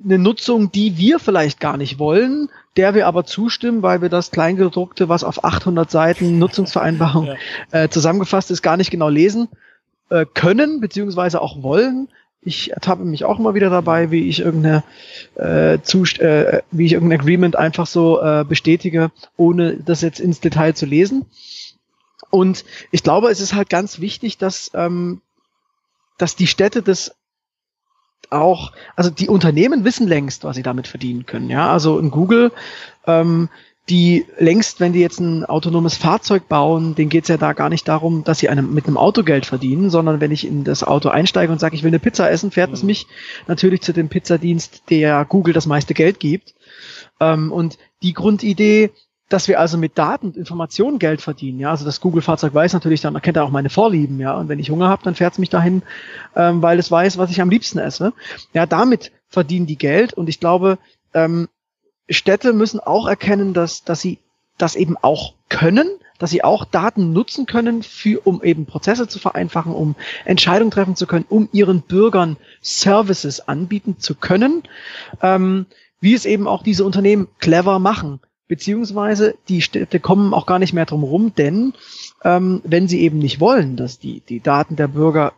eine 0.05 0.19
Nutzung, 0.19 0.71
die 0.73 0.99
wir 0.99 1.19
vielleicht 1.19 1.61
gar 1.61 1.77
nicht 1.77 1.99
wollen, 1.99 2.51
der 2.77 2.95
wir 2.95 3.07
aber 3.07 3.25
zustimmen, 3.25 3.83
weil 3.83 4.03
wir 4.03 4.09
das 4.09 4.31
Kleingedruckte, 4.31 5.09
was 5.09 5.25
auf 5.25 5.45
800 5.45 5.91
Seiten 5.91 6.39
Nutzungsvereinbarung 6.39 7.27
ja. 7.73 7.85
äh, 7.85 7.89
zusammengefasst 7.89 8.51
ist, 8.51 8.63
gar 8.63 8.77
nicht 8.77 8.91
genau 8.91 9.09
lesen 9.09 9.49
äh, 10.11 10.27
können, 10.35 10.81
beziehungsweise 10.81 11.41
auch 11.41 11.63
wollen. 11.63 12.09
Ich 12.47 12.73
ertappe 12.73 13.05
mich 13.05 13.25
auch 13.25 13.39
immer 13.39 13.55
wieder 13.55 13.69
dabei, 13.71 14.11
wie 14.11 14.29
ich 14.29 14.41
irgendeine 14.41 14.85
äh, 15.35 15.81
Zust 15.83 16.21
äh, 16.21 16.63
wie 16.71 16.87
ich 16.87 16.93
irgendein 16.93 17.21
Agreement 17.21 17.57
einfach 17.57 17.87
so 17.87 18.23
äh, 18.23 18.45
bestätige, 18.49 19.11
ohne 19.37 19.77
das 19.77 20.01
jetzt 20.01 20.21
ins 20.21 20.41
Detail 20.41 20.75
zu 20.75 20.87
lesen. 20.87 21.27
Und 22.31 22.65
ich 22.91 23.03
glaube, 23.03 23.31
es 23.31 23.41
ist 23.41 23.55
halt 23.55 23.69
ganz 23.69 24.01
wichtig, 24.01 24.39
dass 24.39 24.71
ähm, 24.75 25.21
dass 26.19 26.37
die 26.37 26.47
Städte 26.47 26.83
das 26.83 27.15
auch, 28.31 28.73
also 28.97 29.11
die 29.11 29.29
Unternehmen 29.29 29.85
wissen 29.85 30.07
längst, 30.07 30.45
was 30.45 30.57
sie 30.57 30.63
damit 30.63 30.87
verdienen 30.87 31.27
können. 31.27 31.51
Ja, 31.51 31.71
also 31.73 31.99
in 31.99 32.11
Google, 32.11 32.53
ähm, 33.07 33.49
die 33.89 34.27
längst, 34.39 34.81
wenn 34.81 34.93
die 34.93 35.01
jetzt 35.01 35.21
ein 35.21 35.45
autonomes 35.45 35.97
Fahrzeug 35.97 36.49
bauen, 36.49 36.97
denen 36.97 37.09
geht's 37.09 37.29
ja 37.29 37.37
da 37.37 37.53
gar 37.53 37.69
nicht 37.69 37.87
darum, 37.87 38.25
dass 38.25 38.41
sie 38.41 38.49
einem, 38.49 38.75
mit 38.75 38.87
einem 38.87 38.97
Auto 38.97 39.23
Geld 39.23 39.47
verdienen, 39.47 39.91
sondern 39.91 40.21
wenn 40.21 40.33
ich 40.33 40.47
in 40.47 40.65
das 40.65 40.83
Auto 40.83 41.09
einsteige 41.09 41.53
und 41.53 41.61
sage, 41.61 41.77
ich 41.77 41.85
will 41.85 41.91
eine 41.91 42.01
Pizza 42.01 42.29
essen, 42.29 42.51
fährt 42.51 42.73
es 42.73 42.83
mhm. 42.83 42.89
mich 42.89 43.07
natürlich 43.47 43.83
zu 43.83 43.93
dem 43.93 44.09
Pizzadienst, 44.09 44.91
der 44.91 45.25
Google 45.25 45.55
das 45.55 45.67
meiste 45.67 45.95
Geld 45.95 46.19
gibt. 46.19 46.55
Ähm, 47.21 47.53
und 47.53 47.79
die 48.03 48.13
Grundidee, 48.13 48.91
dass 49.29 49.47
wir 49.47 49.61
also 49.61 49.79
mit 49.79 49.97
Daten 49.97 50.27
und 50.27 50.37
Informationen 50.37 50.99
Geld 50.99 51.21
verdienen. 51.21 51.61
Ja, 51.61 51.71
also 51.71 51.85
das 51.85 52.01
Google-Fahrzeug 52.01 52.55
weiß 52.55 52.73
natürlich, 52.73 53.03
dann 53.03 53.15
erkennt 53.15 53.37
er 53.37 53.45
auch 53.45 53.51
meine 53.51 53.71
Vorlieben. 53.71 54.19
Ja, 54.19 54.37
und 54.37 54.49
wenn 54.49 54.59
ich 54.59 54.71
Hunger 54.71 54.89
habe, 54.89 55.05
dann 55.05 55.15
fährt 55.15 55.35
es 55.35 55.39
mich 55.39 55.51
dahin, 55.51 55.83
ähm, 56.35 56.61
weil 56.61 56.81
es 56.81 56.91
weiß, 56.91 57.19
was 57.19 57.31
ich 57.31 57.41
am 57.41 57.51
liebsten 57.51 57.79
esse. 57.79 58.13
Ja, 58.53 58.67
damit 58.67 59.13
verdienen 59.29 59.67
die 59.67 59.79
Geld. 59.79 60.13
Und 60.13 60.29
ich 60.29 60.41
glaube, 60.41 60.79
ähm, 61.15 61.49
Städte 62.09 62.53
müssen 62.53 62.81
auch 62.81 63.07
erkennen, 63.07 63.55
dass 63.55 63.85
dass 63.85 64.01
sie 64.01 64.19
das 64.59 64.77
eben 64.77 64.97
auch 65.01 65.35
können, 65.49 65.89
dass 66.19 66.31
sie 66.31 66.43
auch 66.43 66.65
Daten 66.65 67.13
nutzen 67.13 67.47
können, 67.47 67.83
für, 67.83 68.27
um 68.27 68.43
eben 68.43 68.67
Prozesse 68.67 69.07
zu 69.09 69.19
vereinfachen, 69.19 69.73
um 69.75 69.97
Entscheidungen 70.25 70.71
treffen 70.71 70.97
zu 70.97 71.07
können, 71.07 71.27
um 71.29 71.49
ihren 71.53 71.83
Bürgern 71.83 72.37
Services 72.63 73.41
anbieten 73.41 73.99
zu 73.99 74.15
können, 74.15 74.63
ähm, 75.23 75.67
wie 76.01 76.15
es 76.15 76.25
eben 76.25 76.47
auch 76.47 76.63
diese 76.63 76.85
Unternehmen 76.85 77.29
clever 77.39 77.79
machen. 77.79 78.21
Beziehungsweise 78.49 79.35
die 79.49 79.61
Städte 79.61 79.99
kommen 79.99 80.33
auch 80.33 80.47
gar 80.47 80.61
nicht 80.61 80.73
mehr 80.73 80.87
drum 80.87 81.03
rum, 81.03 81.33
denn 81.35 81.75
ähm, 82.23 82.61
wenn 82.65 82.87
sie 82.87 83.01
eben 83.01 83.19
nicht 83.19 83.41
wollen, 83.41 83.77
dass 83.77 83.99
die, 83.99 84.21
die 84.21 84.41
Daten 84.41 84.77
der 84.77 84.89
Bürger 84.89 85.33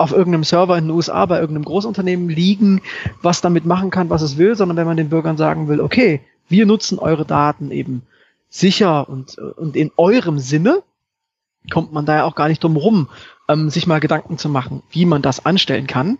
auf 0.00 0.12
irgendeinem 0.12 0.44
Server 0.44 0.78
in 0.78 0.84
den 0.84 0.90
USA 0.90 1.26
bei 1.26 1.40
irgendeinem 1.40 1.64
Großunternehmen 1.64 2.28
liegen, 2.28 2.80
was 3.22 3.40
damit 3.40 3.66
machen 3.66 3.90
kann, 3.90 4.10
was 4.10 4.22
es 4.22 4.38
will, 4.38 4.56
sondern 4.56 4.76
wenn 4.76 4.86
man 4.86 4.96
den 4.96 5.10
Bürgern 5.10 5.36
sagen 5.36 5.68
will, 5.68 5.80
okay, 5.80 6.20
wir 6.48 6.66
nutzen 6.66 6.98
eure 6.98 7.24
Daten 7.24 7.70
eben 7.70 8.02
sicher 8.48 9.08
und, 9.08 9.38
und 9.38 9.76
in 9.76 9.92
eurem 9.96 10.38
Sinne, 10.38 10.82
kommt 11.70 11.92
man 11.92 12.06
da 12.06 12.16
ja 12.16 12.24
auch 12.24 12.34
gar 12.34 12.48
nicht 12.48 12.64
drum 12.64 12.76
rum, 12.76 13.08
ähm, 13.48 13.68
sich 13.68 13.86
mal 13.86 14.00
Gedanken 14.00 14.38
zu 14.38 14.48
machen, 14.48 14.82
wie 14.90 15.04
man 15.04 15.22
das 15.22 15.44
anstellen 15.44 15.86
kann. 15.86 16.18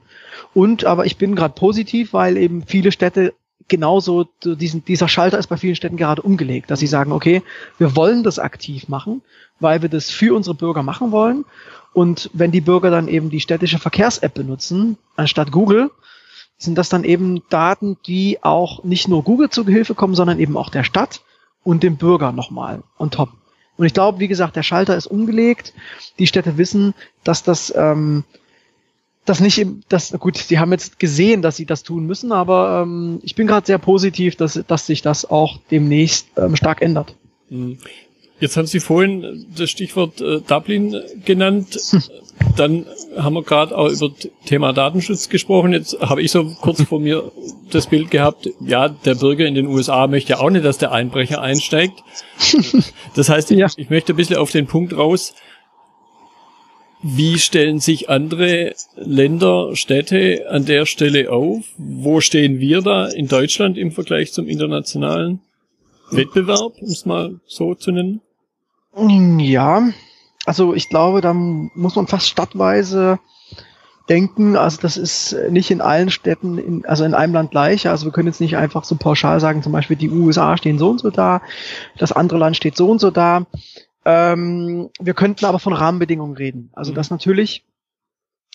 Und 0.53 0.85
aber 0.85 1.07
ich 1.07 1.17
bin 1.17 1.35
gerade 1.35 1.55
positiv, 1.55 2.13
weil 2.13 2.37
eben 2.37 2.65
viele 2.67 2.93
Städte 2.93 3.33
genauso 3.69 4.29
diesen, 4.45 4.85
dieser 4.85 5.09
Schalter 5.09 5.39
ist 5.39 5.47
bei 5.47 5.57
vielen 5.57 5.77
Städten 5.77 5.97
gerade 5.97 6.23
umgelegt, 6.23 6.71
dass 6.71 6.81
sie 6.81 6.87
sagen, 6.87 7.13
okay, 7.13 7.43
wir 7.79 7.97
wollen 7.97 8.23
das 8.23 8.39
aktiv 8.39 8.89
machen, 8.89 9.23
weil 9.61 9.81
wir 9.81 9.89
das 9.89 10.11
für 10.11 10.35
unsere 10.35 10.55
Bürger 10.55 10.83
machen 10.83 11.13
wollen. 11.13 11.45
Und 11.93 12.31
wenn 12.33 12.53
die 12.53 12.61
Bürger 12.61 12.91
dann 12.91 13.09
eben 13.09 13.31
die 13.31 13.41
städtische 13.41 13.79
Verkehrs-App 13.79 14.35
benutzen, 14.35 14.97
anstatt 15.17 15.51
Google, 15.51 15.91
sind 16.57 16.77
das 16.77 16.89
dann 16.89 17.05
eben 17.05 17.43
Daten, 17.49 17.97
die 18.07 18.43
auch 18.43 18.85
nicht 18.85 19.09
nur 19.09 19.25
Google 19.25 19.51
zu 19.51 19.65
Gehilfe 19.65 19.95
kommen, 19.95 20.15
sondern 20.15 20.39
eben 20.39 20.57
auch 20.57 20.71
der 20.71 20.85
Stadt 20.85 21.23
und 21.65 21.83
dem 21.83 21.97
Bürger 21.97 22.33
nochmal 22.33 22.83
on 22.99 23.11
top. 23.11 23.31
Und 23.77 23.87
ich 23.87 23.95
glaube, 23.95 24.19
wie 24.21 24.29
gesagt, 24.29 24.57
der 24.57 24.63
Schalter 24.63 24.97
ist 24.97 25.07
umgelegt. 25.07 25.73
Die 26.19 26.27
Städte 26.27 26.59
wissen, 26.59 26.95
dass 27.25 27.43
das 27.43 27.73
ähm, 27.75 28.25
das 29.25 29.41
nicht, 29.41 29.65
das 29.89 30.13
gut, 30.19 30.51
die 30.51 30.59
haben 30.59 30.73
jetzt 30.73 30.99
gesehen, 30.99 31.43
dass 31.43 31.57
sie 31.57 31.67
das 31.67 31.83
tun 31.83 32.07
müssen, 32.07 32.33
aber 32.33 32.83
ähm, 32.83 33.21
ich 33.23 33.35
bin 33.35 33.47
gerade 33.47 33.67
sehr 33.67 33.79
positiv, 33.79 34.37
dass, 34.37 34.61
dass 34.67 34.87
sich 34.87 35.03
das 35.03 35.29
auch 35.29 35.59
demnächst 35.71 36.29
ähm, 36.37 36.57
stark 36.57 36.83
ändert. 36.83 37.15
Jetzt 38.41 38.57
haben 38.57 38.67
Sie 38.67 38.81
vorhin 38.81 39.47
das 39.55 39.71
Stichwort 39.71 40.21
äh, 40.21 40.41
Dublin 40.41 41.01
genannt. 41.25 41.79
Dann 42.57 42.87
haben 43.17 43.35
wir 43.35 43.43
gerade 43.43 43.77
auch 43.77 43.91
über 43.91 44.11
Thema 44.47 44.73
Datenschutz 44.73 45.29
gesprochen. 45.29 45.73
Jetzt 45.73 46.01
habe 46.01 46.23
ich 46.23 46.31
so 46.31 46.45
kurz 46.61 46.83
vor 46.83 46.99
mir 46.99 47.31
das 47.71 47.87
Bild 47.87 48.11
gehabt, 48.11 48.49
ja, 48.61 48.89
der 48.89 49.15
Bürger 49.15 49.47
in 49.47 49.55
den 49.55 49.67
USA 49.67 50.07
möchte 50.07 50.31
ja 50.31 50.41
auch 50.41 50.51
nicht, 50.51 50.65
dass 50.65 50.79
der 50.79 50.93
Einbrecher 50.93 51.41
einsteigt. 51.41 52.03
Das 53.15 53.29
heißt, 53.29 53.51
ja. 53.51 53.67
ich 53.77 53.91
möchte 53.91 54.13
ein 54.15 54.17
bisschen 54.17 54.37
auf 54.37 54.53
den 54.53 54.67
Punkt 54.67 54.97
raus, 54.97 55.35
wie 57.03 57.39
stellen 57.39 57.81
sich 57.81 58.09
andere 58.09 58.75
Länder, 58.97 59.75
Städte 59.75 60.47
an 60.51 60.65
der 60.65 60.87
Stelle 60.87 61.33
auf? 61.33 61.65
Wo 61.77 62.21
stehen 62.21 62.61
wir 62.61 62.83
da 62.83 63.07
in 63.07 63.27
Deutschland 63.27 63.79
im 63.79 63.91
Vergleich 63.91 64.33
zum 64.33 64.49
internationalen 64.49 65.41
Wettbewerb, 66.11 66.75
um 66.81 66.89
es 66.89 67.07
mal 67.07 67.41
so 67.47 67.75
zu 67.75 67.91
nennen? 67.91 68.21
Ja, 68.97 69.91
also 70.47 70.75
ich 70.75 70.89
glaube, 70.89 71.21
da 71.21 71.33
muss 71.33 71.97
man 71.97 72.07
fast 72.07 72.29
stadtweise 72.29 73.19
denken. 74.09 74.57
Also 74.57 74.79
das 74.83 74.97
ist 74.97 75.37
nicht 75.51 75.71
in 75.71 75.81
allen 75.81 76.11
Städten, 76.11 76.59
in, 76.59 76.85
also 76.85 77.05
in 77.05 77.15
einem 77.15 77.33
Land 77.33 77.53
gleich. 77.53 77.89
Also 77.89 78.07
wir 78.07 78.13
können 78.13 78.27
jetzt 78.27 78.41
nicht 78.41 78.57
einfach 78.57 78.85
so 78.85 78.97
pauschal 78.97 79.41
sagen, 79.41 79.63
zum 79.63 79.73
Beispiel 79.73 79.97
die 79.97 80.11
USA 80.11 80.57
stehen 80.57 80.79
so 80.79 80.91
und 80.91 81.01
so 81.01 81.11
da, 81.11 81.41
das 81.97 82.13
andere 82.13 82.39
Land 82.39 82.57
steht 82.57 82.77
so 82.77 82.91
und 82.91 83.01
so 83.01 83.11
da. 83.11 83.47
Ähm, 84.05 84.91
wir 84.99 85.15
könnten 85.15 85.45
aber 85.45 85.61
von 85.61 85.73
Rahmenbedingungen 85.73 86.37
reden. 86.37 86.71
Also 86.73 86.91
mhm. 86.91 86.97
dass 86.97 87.11
natürlich 87.11 87.65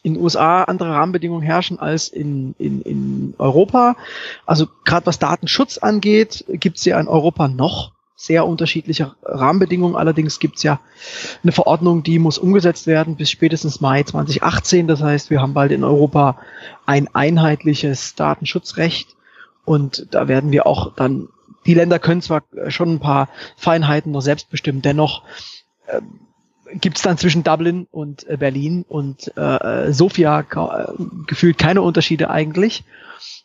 in 0.04 0.16
den 0.16 0.24
USA 0.24 0.64
andere 0.64 0.90
Rahmenbedingungen 0.92 1.42
herrschen 1.42 1.80
als 1.80 2.10
in, 2.10 2.54
in, 2.60 2.82
in 2.82 3.34
Europa. 3.38 3.96
Also 4.46 4.68
gerade 4.84 5.06
was 5.06 5.18
Datenschutz 5.18 5.78
angeht, 5.78 6.46
gibt 6.48 6.78
es 6.78 6.86
ja 6.86 7.00
in 7.00 7.08
Europa 7.08 7.48
noch 7.48 7.95
sehr 8.26 8.46
unterschiedliche 8.46 9.16
Rahmenbedingungen. 9.24 9.96
Allerdings 9.96 10.40
gibt 10.40 10.58
es 10.58 10.64
ja 10.64 10.80
eine 11.44 11.52
Verordnung, 11.52 12.04
die 12.04 12.20
muss 12.20 12.38
umgesetzt 12.38 12.88
werden 12.88 13.16
bis 13.16 13.30
spätestens 13.30 13.82
Mai 13.82 14.04
2018. 14.04 14.88
Das 14.88 15.02
heißt, 15.02 15.30
wir 15.30 15.42
haben 15.42 15.54
bald 15.54 15.72
in 15.72 15.84
Europa 15.84 16.38
ein 16.86 17.08
einheitliches 17.14 18.16
Datenschutzrecht 18.16 19.16
und 19.64 20.08
da 20.12 20.28
werden 20.28 20.52
wir 20.52 20.68
auch 20.68 20.96
dann 20.96 21.30
die 21.66 21.74
Länder 21.74 22.00
können 22.00 22.22
zwar 22.22 22.44
schon 22.68 22.94
ein 22.94 23.00
paar 23.00 23.30
Feinheiten 23.58 24.12
noch 24.12 24.22
selbst 24.22 24.50
bestimmen, 24.50 24.82
dennoch 24.82 25.24
äh, 25.88 26.02
gibt 26.82 26.98
es 26.98 27.04
dann 27.04 27.18
zwischen 27.18 27.44
Dublin 27.44 27.88
und 27.92 28.28
äh, 28.28 28.38
Berlin 28.38 28.86
und 28.88 29.36
äh, 29.38 29.92
Sofia 29.92 30.42
äh, 30.42 31.04
gefühlt 31.28 31.58
keine 31.58 31.82
Unterschiede 31.82 32.30
eigentlich. 32.30 32.84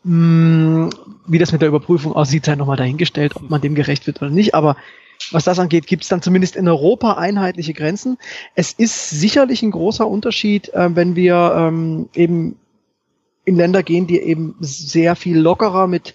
Hm, 0.04 0.90
wie 1.26 1.38
das 1.38 1.52
mit 1.52 1.62
der 1.62 1.68
Überprüfung 1.68 2.12
aussieht, 2.12 2.44
sei 2.44 2.56
nochmal 2.56 2.76
dahingestellt, 2.76 3.36
ob 3.36 3.50
man 3.50 3.60
dem 3.60 3.74
gerecht 3.74 4.06
wird 4.06 4.20
oder 4.22 4.30
nicht. 4.30 4.54
Aber 4.54 4.76
was 5.30 5.44
das 5.44 5.58
angeht, 5.58 5.86
gibt 5.86 6.02
es 6.02 6.08
dann 6.08 6.22
zumindest 6.22 6.56
in 6.56 6.66
Europa 6.66 7.14
einheitliche 7.14 7.74
Grenzen. 7.74 8.18
Es 8.54 8.72
ist 8.72 9.10
sicherlich 9.10 9.62
ein 9.62 9.70
großer 9.70 10.06
Unterschied, 10.06 10.72
äh, 10.72 10.94
wenn 10.94 11.16
wir 11.16 11.52
ähm, 11.56 12.08
eben 12.14 12.56
in 13.44 13.56
Länder 13.56 13.82
gehen, 13.82 14.06
die 14.06 14.20
eben 14.20 14.56
sehr 14.60 15.16
viel 15.16 15.38
lockerer 15.38 15.86
mit 15.86 16.14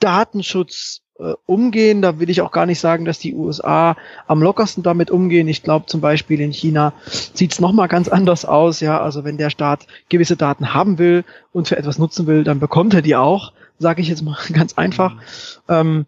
Datenschutz 0.00 1.02
äh, 1.18 1.34
umgehen. 1.46 2.02
Da 2.02 2.18
will 2.18 2.30
ich 2.30 2.40
auch 2.40 2.52
gar 2.52 2.66
nicht 2.66 2.80
sagen, 2.80 3.04
dass 3.04 3.18
die 3.18 3.34
USA 3.34 3.96
am 4.26 4.42
lockersten 4.42 4.82
damit 4.82 5.10
umgehen. 5.10 5.48
Ich 5.48 5.62
glaube 5.62 5.86
zum 5.86 6.00
Beispiel 6.00 6.40
in 6.40 6.52
China 6.52 6.92
sieht 7.06 7.52
es 7.52 7.60
nochmal 7.60 7.88
ganz 7.88 8.08
anders 8.08 8.44
aus. 8.44 8.80
Ja, 8.80 9.00
also 9.00 9.24
wenn 9.24 9.36
der 9.36 9.50
Staat 9.50 9.86
gewisse 10.08 10.36
Daten 10.36 10.74
haben 10.74 10.98
will 10.98 11.24
und 11.52 11.68
für 11.68 11.76
etwas 11.76 11.98
nutzen 11.98 12.26
will, 12.26 12.44
dann 12.44 12.60
bekommt 12.60 12.94
er 12.94 13.02
die 13.02 13.16
auch. 13.16 13.52
Sage 13.78 14.00
ich 14.00 14.08
jetzt 14.08 14.22
mal 14.22 14.38
ganz 14.52 14.74
einfach. 14.74 15.14
Mhm. 15.14 15.20
Ähm, 15.68 16.06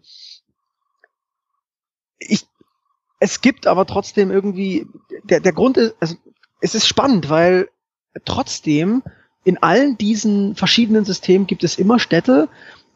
ich, 2.19 2.45
es 3.19 3.41
gibt 3.41 3.67
aber 3.67 3.85
trotzdem 3.85 4.31
irgendwie 4.31 4.87
der 5.23 5.39
der 5.39 5.53
Grund 5.53 5.77
ist, 5.77 5.95
also 5.99 6.15
es 6.61 6.75
ist 6.75 6.87
spannend, 6.87 7.29
weil 7.29 7.69
trotzdem 8.25 9.03
in 9.43 9.61
allen 9.61 9.97
diesen 9.97 10.55
verschiedenen 10.55 11.03
Systemen 11.03 11.47
gibt 11.47 11.63
es 11.63 11.77
immer 11.77 11.99
Städte, 11.99 12.47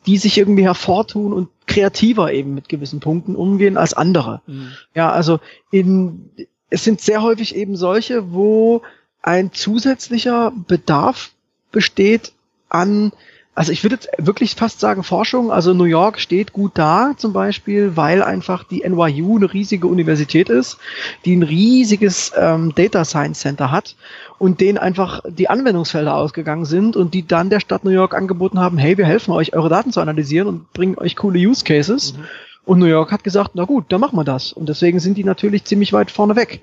die 0.06 0.18
sich 0.18 0.38
irgendwie 0.38 0.63
hervortun 0.63 1.34
und 1.34 1.50
kreativer 1.68 2.32
eben 2.32 2.54
mit 2.54 2.70
gewissen 2.70 3.00
Punkten 3.00 3.36
umgehen 3.36 3.78
als 3.78 3.94
andere. 3.94 4.41
Mhm. 4.46 4.72
Ja, 4.94 5.12
also 5.12 5.39
in, 5.72 6.30
es 6.70 6.84
sind 6.84 7.02
sehr 7.02 7.22
häufig 7.22 7.56
eben 7.56 7.76
solche, 7.76 8.32
wo 8.32 8.82
ein 9.22 9.52
zusätzlicher 9.52 10.54
Bedarf 10.68 11.32
besteht 11.72 12.34
an 12.70 13.12
also 13.56 13.72
ich 13.72 13.84
würde 13.84 13.96
jetzt 13.96 14.10
wirklich 14.18 14.56
fast 14.56 14.82
sagen 14.82 15.02
Forschung. 15.04 15.50
Also 15.50 15.74
New 15.74 15.86
York 15.86 16.20
steht 16.20 16.52
gut 16.52 16.74
da 16.76 17.13
zum 17.15 17.32
Beispiel, 17.32 17.96
weil 17.96 18.22
einfach 18.22 18.65
die 18.65 18.84
NYU 18.88 19.38
eine 19.38 19.54
riesige 19.54 19.88
Universität 19.88 20.50
ist, 20.50 20.78
die 21.24 21.38
ein 21.38 21.44
riesiges 21.44 22.34
ähm, 22.38 22.76
Data 22.76 23.06
Science 23.06 23.39
Center 23.39 23.72
hat 23.72 23.96
und 24.38 24.60
denen 24.60 24.78
einfach 24.78 25.22
die 25.26 25.50
Anwendungsfelder 25.50 26.13
ausgegangen 26.13 26.65
sind 26.65 26.98
und 26.98 27.13
die 27.13 27.26
dann 27.26 27.50
der 27.50 27.62
Stadt 27.62 27.86
New 27.86 27.91
York 27.91 28.13
angeboten 28.13 28.60
haben, 28.60 28.78
hey, 28.78 28.98
wir 28.98 29.06
helfen 29.06 29.32
euch, 29.32 29.54
eure 29.54 29.70
Daten 29.70 29.94
zu 29.94 30.02
analysieren 30.02 30.48
und 30.50 30.74
bringen 30.74 30.98
euch 30.98 31.15
coole 31.15 31.39
Use 31.39 31.63
Cases. 31.63 32.13
Mhm. 32.13 32.24
Und 32.65 32.80
New 32.80 32.88
York 32.88 33.12
hat 33.13 33.24
gesagt, 33.24 33.52
na 33.54 33.63
gut, 33.63 33.86
dann 33.89 34.02
machen 34.02 34.18
wir 34.18 34.26
das. 34.26 34.52
Und 34.52 34.68
deswegen 34.68 35.00
sind 35.00 35.18
die 35.18 35.24
natürlich 35.24 35.63
ziemlich 35.63 35.94
weit 35.94 36.12
vorne 36.12 36.36
weg. 36.36 36.62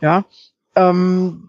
Ja. 0.00 0.24
Ähm, 0.76 1.47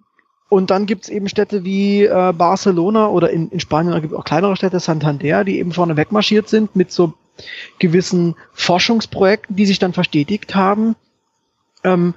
und 0.49 0.71
dann 0.71 0.87
gibt's 0.87 1.09
eben 1.09 1.29
Städte 1.29 1.63
wie 1.63 2.03
äh, 2.03 2.33
Barcelona 2.33 3.07
oder 3.07 3.29
in, 3.29 3.49
in 3.49 3.59
Spanien 3.59 4.01
gibt 4.01 4.13
es 4.13 4.19
auch 4.19 4.25
kleinere 4.25 4.55
Städte, 4.55 4.79
Santander, 4.79 5.43
die 5.43 5.59
eben 5.59 5.71
vorne 5.71 5.95
wegmarschiert 5.95 6.49
sind 6.49 6.75
mit 6.75 6.91
so 6.91 7.13
gewissen 7.77 8.35
Forschungsprojekten, 8.53 9.55
die 9.55 9.67
sich 9.67 9.79
dann 9.79 9.93
verstetigt 9.93 10.55
haben, 10.55 10.95
ähm, 11.83 12.15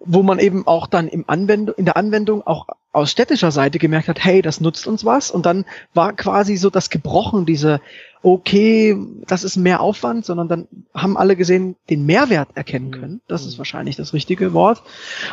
wo 0.00 0.22
man 0.22 0.38
eben 0.38 0.66
auch 0.66 0.86
dann 0.86 1.08
im 1.08 1.24
Anwendung, 1.28 1.74
in 1.76 1.84
der 1.84 1.96
Anwendung 1.96 2.46
auch 2.46 2.66
aus 2.92 3.10
städtischer 3.10 3.50
Seite 3.50 3.78
gemerkt 3.78 4.08
hat, 4.08 4.24
hey, 4.24 4.40
das 4.40 4.60
nutzt 4.60 4.86
uns 4.86 5.04
was. 5.04 5.30
Und 5.30 5.46
dann 5.46 5.64
war 5.92 6.12
quasi 6.14 6.56
so 6.56 6.70
das 6.70 6.90
gebrochen, 6.90 7.44
diese, 7.44 7.80
okay, 8.22 8.96
das 9.26 9.44
ist 9.44 9.56
mehr 9.56 9.80
Aufwand, 9.80 10.24
sondern 10.24 10.48
dann 10.48 10.68
haben 10.94 11.16
alle 11.16 11.36
gesehen, 11.36 11.76
den 11.90 12.06
Mehrwert 12.06 12.48
erkennen 12.54 12.92
können. 12.92 13.20
Das 13.28 13.44
ist 13.44 13.54
mhm. 13.54 13.58
wahrscheinlich 13.58 13.96
das 13.96 14.14
richtige 14.14 14.52
Wort. 14.52 14.82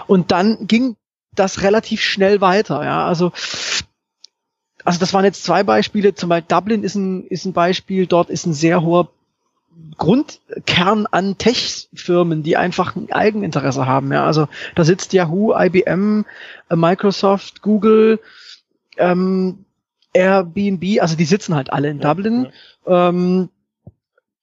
Und 0.07 0.31
dann 0.31 0.67
ging 0.67 0.95
das 1.35 1.61
relativ 1.61 2.01
schnell 2.01 2.41
weiter. 2.41 2.83
Ja, 2.83 3.05
also 3.05 3.31
also 4.83 4.99
das 4.99 5.13
waren 5.13 5.25
jetzt 5.25 5.43
zwei 5.43 5.63
Beispiele. 5.63 6.15
Zum 6.15 6.29
Beispiel 6.29 6.47
Dublin 6.47 6.83
ist 6.83 6.95
ein 6.95 7.25
ist 7.27 7.45
ein 7.45 7.53
Beispiel. 7.53 8.07
Dort 8.07 8.29
ist 8.29 8.45
ein 8.45 8.53
sehr 8.53 8.81
hoher 8.81 9.09
Grundkern 9.97 11.07
an 11.07 11.37
Tech-Firmen, 11.37 12.43
die 12.43 12.57
einfach 12.57 12.95
ein 12.95 13.11
Eigeninteresse 13.11 13.85
haben. 13.85 14.11
Ja, 14.11 14.25
also 14.25 14.47
da 14.75 14.83
sitzt 14.83 15.13
Yahoo, 15.13 15.53
IBM, 15.55 16.25
äh, 16.69 16.75
Microsoft, 16.75 17.61
Google, 17.61 18.19
ähm, 18.97 19.65
Airbnb. 20.13 21.01
Also 21.01 21.15
die 21.15 21.25
sitzen 21.25 21.55
halt 21.55 21.71
alle 21.71 21.89
in 21.89 21.99
ja, 21.99 22.13
Dublin. 22.13 22.47
Ja. 22.85 23.09
Ähm, 23.09 23.49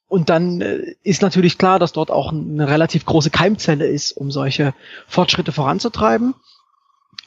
und 0.08 0.30
dann 0.30 0.62
äh, 0.62 0.94
ist 1.02 1.20
natürlich 1.20 1.58
klar, 1.58 1.78
dass 1.78 1.92
dort 1.92 2.10
auch 2.10 2.32
eine 2.32 2.68
relativ 2.68 3.04
große 3.04 3.30
Keimzelle 3.30 3.86
ist, 3.86 4.12
um 4.12 4.30
solche 4.30 4.72
Fortschritte 5.06 5.52
voranzutreiben. 5.52 6.34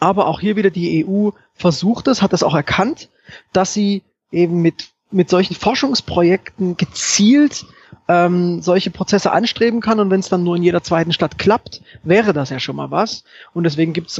Aber 0.02 0.26
auch 0.26 0.40
hier 0.40 0.56
wieder 0.56 0.72
die 0.72 1.06
EU 1.06 1.30
versucht 1.54 2.08
es, 2.08 2.24
hat 2.24 2.34
es 2.34 2.42
auch 2.42 2.56
erkannt, 2.56 3.10
dass 3.54 3.72
sie 3.74 4.02
eben 4.32 4.62
mit, 4.62 4.90
mit 5.12 5.30
solchen 5.30 5.56
Forschungsprojekten 5.56 6.76
gezielt 6.76 7.66
ähm, 8.08 8.64
solche 8.64 8.90
Prozesse 8.90 9.32
anstreben 9.32 9.80
kann 9.80 10.00
und 10.00 10.10
wenn 10.10 10.20
es 10.20 10.28
dann 10.28 10.44
nur 10.44 10.56
in 10.56 10.64
jeder 10.64 10.82
zweiten 10.82 11.14
Stadt 11.14 11.38
klappt, 11.38 11.84
wäre 12.04 12.34
das 12.34 12.50
ja 12.50 12.60
schon 12.60 12.76
mal 12.76 12.90
was. 12.90 13.24
Und 13.54 13.64
deswegen 13.64 13.94
gibt 13.94 14.10
es 14.10 14.20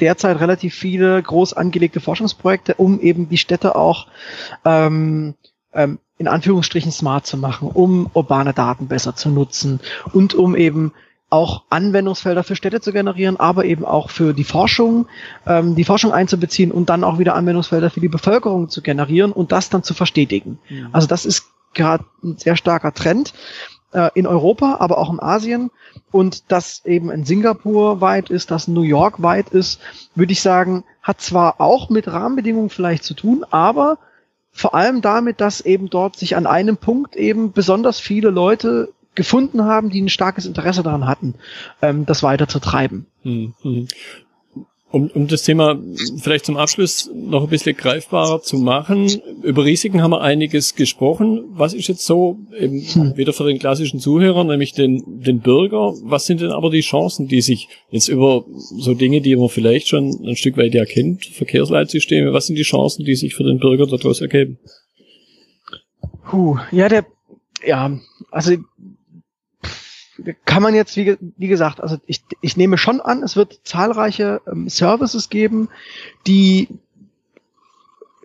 derzeit 0.00 0.40
relativ 0.40 0.74
viele 0.74 1.22
groß 1.22 1.52
angelegte 1.52 2.00
Forschungsprojekte, 2.00 2.74
um 2.74 2.98
eben 2.98 3.28
die 3.28 3.36
Städte 3.36 3.76
auch 3.76 4.06
ähm, 4.64 5.34
ähm, 5.74 5.98
in 6.16 6.28
Anführungsstrichen 6.28 6.92
smart 6.92 7.26
zu 7.26 7.36
machen, 7.36 7.68
um 7.68 8.10
urbane 8.14 8.54
Daten 8.54 8.88
besser 8.88 9.14
zu 9.14 9.28
nutzen 9.28 9.80
und 10.14 10.34
um 10.34 10.56
eben 10.56 10.92
auch 11.30 11.62
Anwendungsfelder 11.70 12.42
für 12.42 12.56
Städte 12.56 12.80
zu 12.80 12.92
generieren, 12.92 13.38
aber 13.38 13.64
eben 13.64 13.84
auch 13.84 14.10
für 14.10 14.34
die 14.34 14.44
Forschung, 14.44 15.06
ähm, 15.46 15.76
die 15.76 15.84
Forschung 15.84 16.12
einzubeziehen 16.12 16.72
und 16.72 16.90
dann 16.90 17.04
auch 17.04 17.18
wieder 17.18 17.34
Anwendungsfelder 17.36 17.90
für 17.90 18.00
die 18.00 18.08
Bevölkerung 18.08 18.68
zu 18.68 18.82
generieren 18.82 19.32
und 19.32 19.52
das 19.52 19.70
dann 19.70 19.84
zu 19.84 19.94
verstetigen. 19.94 20.58
Mhm. 20.68 20.88
Also 20.92 21.06
das 21.06 21.24
ist 21.24 21.44
gerade 21.72 22.04
ein 22.22 22.36
sehr 22.36 22.56
starker 22.56 22.92
Trend 22.92 23.32
äh, 23.92 24.10
in 24.14 24.26
Europa, 24.26 24.78
aber 24.80 24.98
auch 24.98 25.12
in 25.12 25.20
Asien 25.20 25.70
und 26.10 26.50
das 26.50 26.84
eben 26.84 27.10
in 27.10 27.24
Singapur 27.24 28.00
weit 28.00 28.30
ist, 28.30 28.50
das 28.50 28.66
New 28.66 28.82
York 28.82 29.22
weit 29.22 29.50
ist, 29.50 29.80
würde 30.16 30.32
ich 30.32 30.42
sagen, 30.42 30.84
hat 31.00 31.20
zwar 31.20 31.60
auch 31.60 31.90
mit 31.90 32.08
Rahmenbedingungen 32.08 32.70
vielleicht 32.70 33.04
zu 33.04 33.14
tun, 33.14 33.44
aber 33.50 33.98
vor 34.52 34.74
allem 34.74 35.00
damit, 35.00 35.40
dass 35.40 35.60
eben 35.60 35.90
dort 35.90 36.16
sich 36.16 36.36
an 36.36 36.46
einem 36.46 36.76
Punkt 36.76 37.14
eben 37.14 37.52
besonders 37.52 38.00
viele 38.00 38.30
Leute 38.30 38.92
gefunden 39.14 39.64
haben, 39.64 39.90
die 39.90 40.00
ein 40.00 40.08
starkes 40.08 40.46
Interesse 40.46 40.82
daran 40.82 41.06
hatten, 41.06 41.34
ähm, 41.82 42.06
das 42.06 42.22
weiter 42.22 42.48
zu 42.48 42.60
treiben. 42.60 43.06
Hm, 43.22 43.54
hm. 43.62 43.88
Um, 44.92 45.08
um 45.14 45.28
das 45.28 45.44
Thema 45.44 45.78
vielleicht 46.20 46.46
zum 46.46 46.56
Abschluss 46.56 47.08
noch 47.14 47.44
ein 47.44 47.48
bisschen 47.48 47.76
greifbarer 47.76 48.42
zu 48.42 48.58
machen, 48.58 49.08
über 49.44 49.64
Risiken 49.64 50.02
haben 50.02 50.10
wir 50.10 50.20
einiges 50.20 50.74
gesprochen. 50.74 51.44
Was 51.50 51.74
ist 51.74 51.86
jetzt 51.86 52.04
so, 52.04 52.40
eben 52.58 52.80
hm. 52.80 53.16
wieder 53.16 53.32
für 53.32 53.44
den 53.44 53.60
klassischen 53.60 54.00
Zuhörer, 54.00 54.42
nämlich 54.42 54.72
den, 54.72 55.22
den 55.22 55.38
Bürger, 55.38 55.94
was 56.02 56.26
sind 56.26 56.40
denn 56.40 56.50
aber 56.50 56.70
die 56.70 56.80
Chancen, 56.80 57.28
die 57.28 57.40
sich 57.40 57.68
jetzt 57.90 58.08
über 58.08 58.44
so 58.48 58.94
Dinge, 58.94 59.20
die 59.20 59.36
man 59.36 59.48
vielleicht 59.48 59.86
schon 59.86 60.26
ein 60.26 60.34
Stück 60.34 60.56
weit 60.56 60.74
erkennt, 60.74 61.24
Verkehrsleitsysteme, 61.24 62.32
was 62.32 62.46
sind 62.46 62.56
die 62.56 62.62
Chancen, 62.62 63.04
die 63.04 63.14
sich 63.14 63.36
für 63.36 63.44
den 63.44 63.60
Bürger 63.60 63.86
daraus 63.86 64.20
ergeben? 64.20 64.58
Puh, 66.28 66.58
ja, 66.72 66.88
der, 66.88 67.06
ja, 67.64 67.96
also 68.32 68.56
kann 70.44 70.62
man 70.62 70.74
jetzt, 70.74 70.96
wie, 70.96 71.16
wie 71.36 71.48
gesagt, 71.48 71.80
also 71.80 71.96
ich, 72.06 72.22
ich 72.40 72.56
nehme 72.56 72.78
schon 72.78 73.00
an, 73.00 73.22
es 73.22 73.36
wird 73.36 73.60
zahlreiche 73.64 74.40
ähm, 74.46 74.68
Services 74.68 75.28
geben, 75.28 75.68
die 76.26 76.68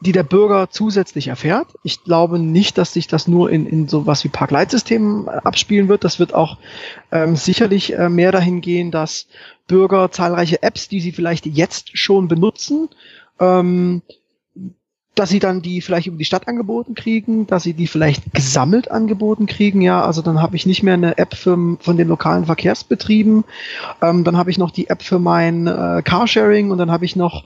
die 0.01 0.11
der 0.11 0.23
Bürger 0.23 0.69
zusätzlich 0.69 1.29
erfährt. 1.29 1.67
Ich 1.83 2.03
glaube 2.03 2.37
nicht, 2.37 2.77
dass 2.77 2.93
sich 2.93 3.07
das 3.07 3.27
nur 3.27 3.49
in, 3.49 3.65
in 3.65 3.87
sowas 3.87 4.23
wie 4.23 4.29
Parkleitsystemen 4.29 5.27
äh, 5.27 5.31
abspielen 5.43 5.87
wird. 5.87 6.03
Das 6.03 6.19
wird 6.19 6.33
auch 6.33 6.57
ähm, 7.11 7.35
sicherlich 7.35 7.93
äh, 7.93 8.09
mehr 8.09 8.31
dahin 8.31 8.61
gehen, 8.61 8.91
dass 8.91 9.27
Bürger 9.67 10.11
zahlreiche 10.11 10.61
Apps, 10.61 10.89
die 10.89 10.99
sie 10.99 11.11
vielleicht 11.11 11.45
jetzt 11.45 11.97
schon 11.97 12.27
benutzen, 12.27 12.89
ähm, 13.39 14.01
dass 15.15 15.29
sie 15.29 15.39
dann 15.39 15.61
die 15.61 15.81
vielleicht 15.81 16.07
über 16.07 16.17
die 16.17 16.25
Stadt 16.25 16.47
angeboten 16.47 16.93
kriegen, 16.93 17.47
dass 17.47 17.63
sie 17.63 17.73
die 17.73 17.87
vielleicht 17.87 18.33
gesammelt 18.33 18.91
angeboten 18.91 19.45
kriegen, 19.45 19.81
ja, 19.81 20.03
also 20.03 20.21
dann 20.21 20.41
habe 20.41 20.55
ich 20.55 20.65
nicht 20.65 20.83
mehr 20.83 20.95
eine 20.95 21.17
App 21.17 21.35
für, 21.35 21.77
von 21.79 21.97
den 21.97 22.07
lokalen 22.07 22.45
Verkehrsbetrieben, 22.45 23.45
ähm, 24.01 24.23
dann 24.23 24.37
habe 24.37 24.51
ich 24.51 24.57
noch 24.57 24.71
die 24.71 24.89
App 24.89 25.01
für 25.01 25.19
mein 25.19 25.67
äh, 25.67 26.01
Carsharing 26.03 26.71
und 26.71 26.77
dann 26.77 26.91
habe 26.91 27.05
ich 27.05 27.15
noch 27.15 27.45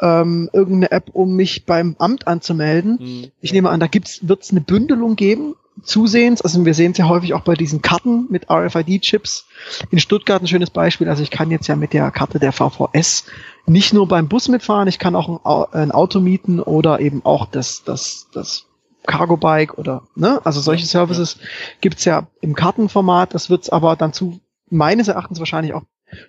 ähm, 0.00 0.48
irgendeine 0.52 0.92
App, 0.92 1.10
um 1.12 1.36
mich 1.36 1.66
beim 1.66 1.96
Amt 1.98 2.26
anzumelden. 2.26 2.98
Mhm. 3.00 3.30
Ich 3.40 3.52
nehme 3.52 3.70
an, 3.70 3.80
da 3.80 3.86
gibt's, 3.86 4.26
wird's 4.26 4.50
eine 4.50 4.60
Bündelung 4.60 5.16
geben 5.16 5.54
zusehends, 5.82 6.42
also 6.42 6.64
wir 6.64 6.74
sehen 6.74 6.92
es 6.92 6.98
ja 6.98 7.08
häufig 7.08 7.34
auch 7.34 7.42
bei 7.42 7.54
diesen 7.54 7.82
Karten 7.82 8.26
mit 8.30 8.50
RFID-Chips. 8.50 9.46
In 9.90 9.98
Stuttgart 9.98 10.42
ein 10.42 10.48
schönes 10.48 10.70
Beispiel, 10.70 11.08
also 11.08 11.22
ich 11.22 11.30
kann 11.30 11.50
jetzt 11.50 11.66
ja 11.66 11.76
mit 11.76 11.92
der 11.92 12.10
Karte 12.10 12.38
der 12.38 12.52
VVS 12.52 13.24
nicht 13.66 13.92
nur 13.92 14.08
beim 14.08 14.28
Bus 14.28 14.48
mitfahren, 14.48 14.88
ich 14.88 14.98
kann 14.98 15.16
auch 15.16 15.72
ein, 15.72 15.90
Auto 15.90 16.20
mieten 16.20 16.60
oder 16.60 17.00
eben 17.00 17.24
auch 17.24 17.46
das, 17.46 17.82
das, 17.84 18.28
das 18.32 18.66
Cargo 19.06 19.36
Bike 19.36 19.78
oder, 19.78 20.02
ne, 20.14 20.40
also 20.44 20.60
solche 20.60 20.86
Services 20.86 21.38
gibt's 21.80 22.04
ja 22.04 22.28
im 22.40 22.54
Kartenformat, 22.54 23.34
das 23.34 23.50
wird's 23.50 23.70
aber 23.70 23.96
dann 23.96 24.12
zu, 24.12 24.40
meines 24.68 25.08
Erachtens 25.08 25.38
wahrscheinlich 25.38 25.74
auch 25.74 25.82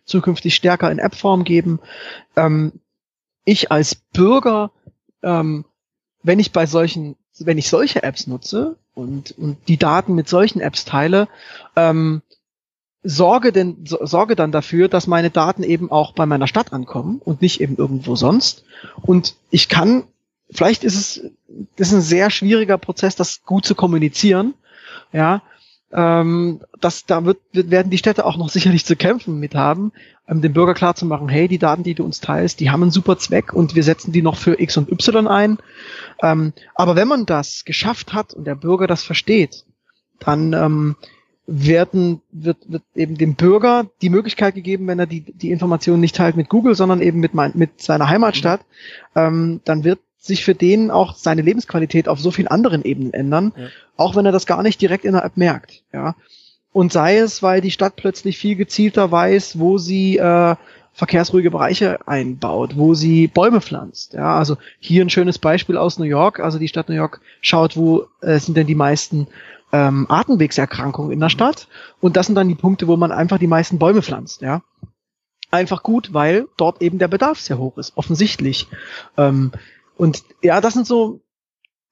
zukünftig 0.05 0.55
stärker 0.55 0.91
in 0.91 0.99
App-Form 0.99 1.43
geben. 1.43 1.79
Ähm, 2.35 2.73
ich 3.45 3.71
als 3.71 3.95
Bürger, 3.95 4.71
ähm, 5.23 5.65
wenn 6.23 6.39
ich 6.39 6.51
bei 6.51 6.65
solchen, 6.65 7.15
wenn 7.45 7.57
ich 7.57 7.69
solche 7.69 8.03
Apps 8.03 8.27
nutze 8.27 8.75
und, 8.93 9.37
und 9.37 9.57
die 9.67 9.77
Daten 9.77 10.15
mit 10.15 10.27
solchen 10.27 10.61
Apps 10.61 10.85
teile, 10.85 11.27
ähm, 11.75 12.21
sorge 13.03 13.51
denn, 13.51 13.77
sorge 13.83 14.35
dann 14.35 14.51
dafür, 14.51 14.87
dass 14.87 15.07
meine 15.07 15.29
Daten 15.29 15.63
eben 15.63 15.91
auch 15.91 16.13
bei 16.13 16.25
meiner 16.25 16.47
Stadt 16.47 16.73
ankommen 16.73 17.21
und 17.23 17.41
nicht 17.41 17.61
eben 17.61 17.77
irgendwo 17.77 18.15
sonst. 18.15 18.63
Und 19.01 19.35
ich 19.49 19.69
kann, 19.69 20.03
vielleicht 20.51 20.83
ist 20.83 20.95
es, 20.95 21.31
das 21.77 21.89
ist 21.89 21.93
ein 21.93 22.01
sehr 22.01 22.29
schwieriger 22.29 22.77
Prozess, 22.77 23.15
das 23.15 23.43
gut 23.43 23.65
zu 23.65 23.75
kommunizieren. 23.75 24.53
Ja, 25.11 25.41
ähm, 25.93 26.61
das, 26.79 27.05
da 27.05 27.25
wird, 27.25 27.39
werden 27.53 27.89
die 27.89 27.97
Städte 27.97 28.25
auch 28.25 28.37
noch 28.37 28.49
sicherlich 28.49 28.85
zu 28.85 28.95
kämpfen 28.95 29.39
mit 29.39 29.55
haben, 29.55 29.91
ähm, 30.27 30.41
dem 30.41 30.53
Bürger 30.53 30.73
klar 30.73 30.95
zu 30.95 31.05
machen, 31.05 31.29
hey, 31.29 31.47
die 31.47 31.57
Daten, 31.57 31.83
die 31.83 31.95
du 31.95 32.03
uns 32.03 32.21
teilst, 32.21 32.59
die 32.59 32.69
haben 32.69 32.81
einen 32.81 32.91
super 32.91 33.17
Zweck 33.17 33.53
und 33.53 33.75
wir 33.75 33.83
setzen 33.83 34.11
die 34.11 34.21
noch 34.21 34.37
für 34.37 34.59
X 34.59 34.77
und 34.77 34.91
Y 34.91 35.27
ein. 35.27 35.57
Ähm, 36.21 36.53
aber 36.75 36.95
wenn 36.95 37.07
man 37.07 37.25
das 37.25 37.65
geschafft 37.65 38.13
hat 38.13 38.33
und 38.33 38.45
der 38.45 38.55
Bürger 38.55 38.87
das 38.87 39.03
versteht, 39.03 39.65
dann 40.19 40.53
ähm, 40.53 40.95
werden, 41.47 42.21
wird, 42.31 42.57
wird 42.67 42.83
eben 42.95 43.17
dem 43.17 43.35
Bürger 43.35 43.87
die 44.01 44.09
Möglichkeit 44.09 44.55
gegeben, 44.55 44.87
wenn 44.87 44.99
er 44.99 45.07
die, 45.07 45.21
die 45.21 45.51
Informationen 45.51 45.99
nicht 45.99 46.15
teilt 46.15 46.37
mit 46.37 46.49
Google, 46.49 46.75
sondern 46.75 47.01
eben 47.01 47.19
mit, 47.19 47.33
mein, 47.33 47.51
mit 47.55 47.81
seiner 47.81 48.07
Heimatstadt, 48.07 48.61
mhm. 49.15 49.21
ähm, 49.21 49.61
dann 49.65 49.83
wird 49.83 49.99
sich 50.21 50.45
für 50.45 50.53
den 50.53 50.91
auch 50.91 51.15
seine 51.15 51.41
Lebensqualität 51.41 52.07
auf 52.07 52.19
so 52.19 52.29
vielen 52.29 52.47
anderen 52.47 52.83
Ebenen 52.83 53.11
ändern, 53.11 53.53
ja. 53.57 53.67
auch 53.97 54.15
wenn 54.15 54.25
er 54.25 54.31
das 54.31 54.45
gar 54.45 54.61
nicht 54.61 54.79
direkt 54.79 55.03
in 55.03 55.13
der 55.13 55.25
App 55.25 55.35
merkt. 55.35 55.83
Ja. 55.91 56.15
Und 56.71 56.93
sei 56.93 57.17
es, 57.17 57.41
weil 57.41 57.59
die 57.59 57.71
Stadt 57.71 57.95
plötzlich 57.95 58.37
viel 58.37 58.55
gezielter 58.55 59.11
weiß, 59.11 59.57
wo 59.57 59.79
sie 59.79 60.17
äh, 60.17 60.55
verkehrsruhige 60.93 61.49
Bereiche 61.49 62.07
einbaut, 62.07 62.77
wo 62.77 62.93
sie 62.93 63.27
Bäume 63.27 63.61
pflanzt. 63.61 64.13
Ja, 64.13 64.37
also 64.37 64.57
hier 64.79 65.03
ein 65.03 65.09
schönes 65.09 65.39
Beispiel 65.39 65.75
aus 65.75 65.97
New 65.97 66.05
York. 66.05 66.39
Also 66.39 66.59
die 66.59 66.67
Stadt 66.67 66.87
New 66.87 66.95
York 66.95 67.19
schaut, 67.41 67.75
wo 67.75 68.05
äh, 68.21 68.37
sind 68.37 68.55
denn 68.55 68.67
die 68.67 68.75
meisten 68.75 69.27
ähm, 69.73 70.05
Atemwegserkrankungen 70.07 71.11
in 71.11 71.19
der 71.19 71.29
Stadt. 71.29 71.67
Und 71.99 72.15
das 72.15 72.27
sind 72.27 72.35
dann 72.35 72.47
die 72.47 72.55
Punkte, 72.55 72.87
wo 72.87 72.95
man 72.95 73.11
einfach 73.11 73.39
die 73.39 73.47
meisten 73.47 73.79
Bäume 73.79 74.03
pflanzt. 74.03 74.41
Ja, 74.41 74.61
einfach 75.49 75.81
gut, 75.81 76.13
weil 76.13 76.47
dort 76.57 76.81
eben 76.81 76.99
der 76.99 77.07
Bedarf 77.07 77.39
sehr 77.39 77.57
hoch 77.57 77.77
ist, 77.77 77.97
offensichtlich. 77.97 78.67
Ähm, 79.17 79.51
und 80.01 80.23
ja, 80.41 80.61
das 80.61 80.73
sind 80.73 80.87
so 80.87 81.21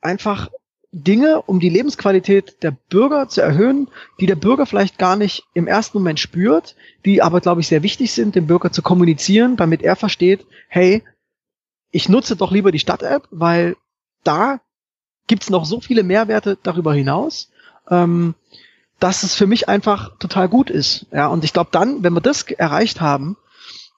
einfach 0.02 0.50
Dinge, 0.92 1.44
um 1.44 1.60
die 1.60 1.70
Lebensqualität 1.70 2.64
der 2.64 2.72
Bürger 2.72 3.30
zu 3.30 3.40
erhöhen, 3.40 3.88
die 4.20 4.26
der 4.26 4.36
Bürger 4.36 4.66
vielleicht 4.66 4.98
gar 4.98 5.16
nicht 5.16 5.44
im 5.54 5.68
ersten 5.68 6.00
Moment 6.00 6.20
spürt, 6.20 6.76
die 7.06 7.22
aber, 7.22 7.40
glaube 7.40 7.62
ich, 7.62 7.68
sehr 7.68 7.84
wichtig 7.84 8.12
sind, 8.12 8.34
dem 8.34 8.48
Bürger 8.48 8.72
zu 8.72 8.82
kommunizieren, 8.82 9.58
damit 9.58 9.84
er 9.84 9.96
versteht, 9.96 10.48
hey, 10.70 11.04
ich 11.92 12.10
nutze 12.10 12.36
doch 12.36 12.50
lieber 12.50 12.72
die 12.72 12.80
Stadt-App, 12.80 13.28
weil 13.30 13.78
da 14.24 14.60
gibt's 15.28 15.52
noch 15.52 15.66
so 15.66 15.80
viele 15.80 16.02
Mehrwerte 16.02 16.58
darüber 16.64 16.96
hinaus, 16.96 17.52
ähm, 17.92 18.34
dass 19.00 19.22
es 19.22 19.36
für 19.36 19.46
mich 19.46 19.70
einfach 19.70 20.18
total 20.18 20.50
gut 20.50 20.72
ist. 20.72 21.06
Ja, 21.12 21.28
und 21.28 21.44
ich 21.44 21.54
glaube 21.54 21.70
dann, 21.72 22.02
wenn 22.02 22.14
wir 22.14 22.22
das 22.22 22.42
erreicht 22.42 23.02
haben, 23.02 23.38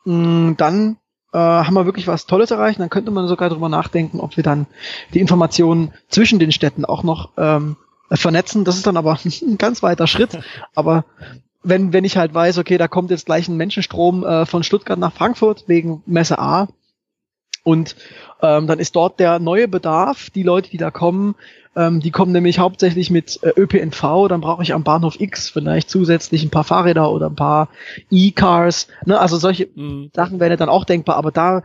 mh, 0.04 0.56
dann 0.58 0.98
äh, 1.34 1.38
haben 1.38 1.74
wir 1.74 1.86
wirklich 1.86 2.08
was 2.08 2.26
Tolles 2.26 2.52
erreicht. 2.52 2.80
Dann 2.80 2.90
könnte 2.90 3.12
man 3.12 3.28
sogar 3.28 3.50
darüber 3.50 3.70
nachdenken, 3.70 4.20
ob 4.20 4.38
wir 4.38 4.44
dann 4.44 4.68
die 5.14 5.20
Informationen 5.20 5.94
zwischen 6.10 6.40
den 6.40 6.52
Städten 6.52 6.86
auch 6.86 7.04
noch 7.04 7.30
ähm, 7.38 7.78
vernetzen. 8.12 8.66
Das 8.66 8.76
ist 8.76 8.88
dann 8.88 8.98
aber 8.98 9.18
ein 9.42 9.58
ganz 9.58 9.84
weiter 9.84 10.08
Schritt. 10.08 10.40
Aber 10.76 11.06
wenn, 11.64 11.94
wenn 11.94 12.06
ich 12.06 12.18
halt 12.18 12.34
weiß, 12.34 12.58
okay, 12.58 12.78
da 12.78 12.88
kommt 12.88 13.12
jetzt 13.12 13.26
gleich 13.26 13.48
ein 13.48 13.58
Menschenstrom 13.58 14.26
äh, 14.26 14.46
von 14.46 14.64
Stuttgart 14.64 15.00
nach 15.00 15.14
Frankfurt 15.14 15.66
wegen 15.68 16.02
Messe 16.06 16.40
A 16.40 16.68
und 17.64 17.96
ähm, 18.42 18.68
dann 18.68 18.80
ist 18.80 18.96
dort 18.96 19.20
der 19.20 19.40
neue 19.40 19.68
Bedarf, 19.68 20.30
die 20.30 20.44
Leute, 20.44 20.70
die 20.70 20.78
da 20.78 20.92
kommen, 20.92 21.36
ähm, 21.76 22.00
die 22.00 22.12
kommen 22.12 22.32
nämlich 22.32 22.60
hauptsächlich 22.60 23.10
mit 23.10 23.40
äh, 23.44 23.54
ÖPNV, 23.56 24.28
dann 24.28 24.42
brauche 24.42 24.64
ich 24.64 24.74
am 24.74 24.84
Bahnhof 24.84 25.20
X 25.20 25.50
vielleicht 25.50 25.90
zusätzlich 25.90 26.44
ein 26.44 26.50
paar 26.50 26.64
Fahrräder 26.64 27.12
oder 27.12 27.28
ein 27.28 27.36
paar 27.36 27.70
E-Cars. 28.10 28.88
Ne? 29.06 29.20
Also 29.20 29.38
solche 29.38 29.70
mhm. 29.74 30.10
Sachen 30.14 30.40
wären 30.40 30.52
ja 30.52 30.58
dann 30.58 30.70
auch 30.70 30.84
denkbar, 30.84 31.16
aber 31.16 31.32
da, 31.32 31.64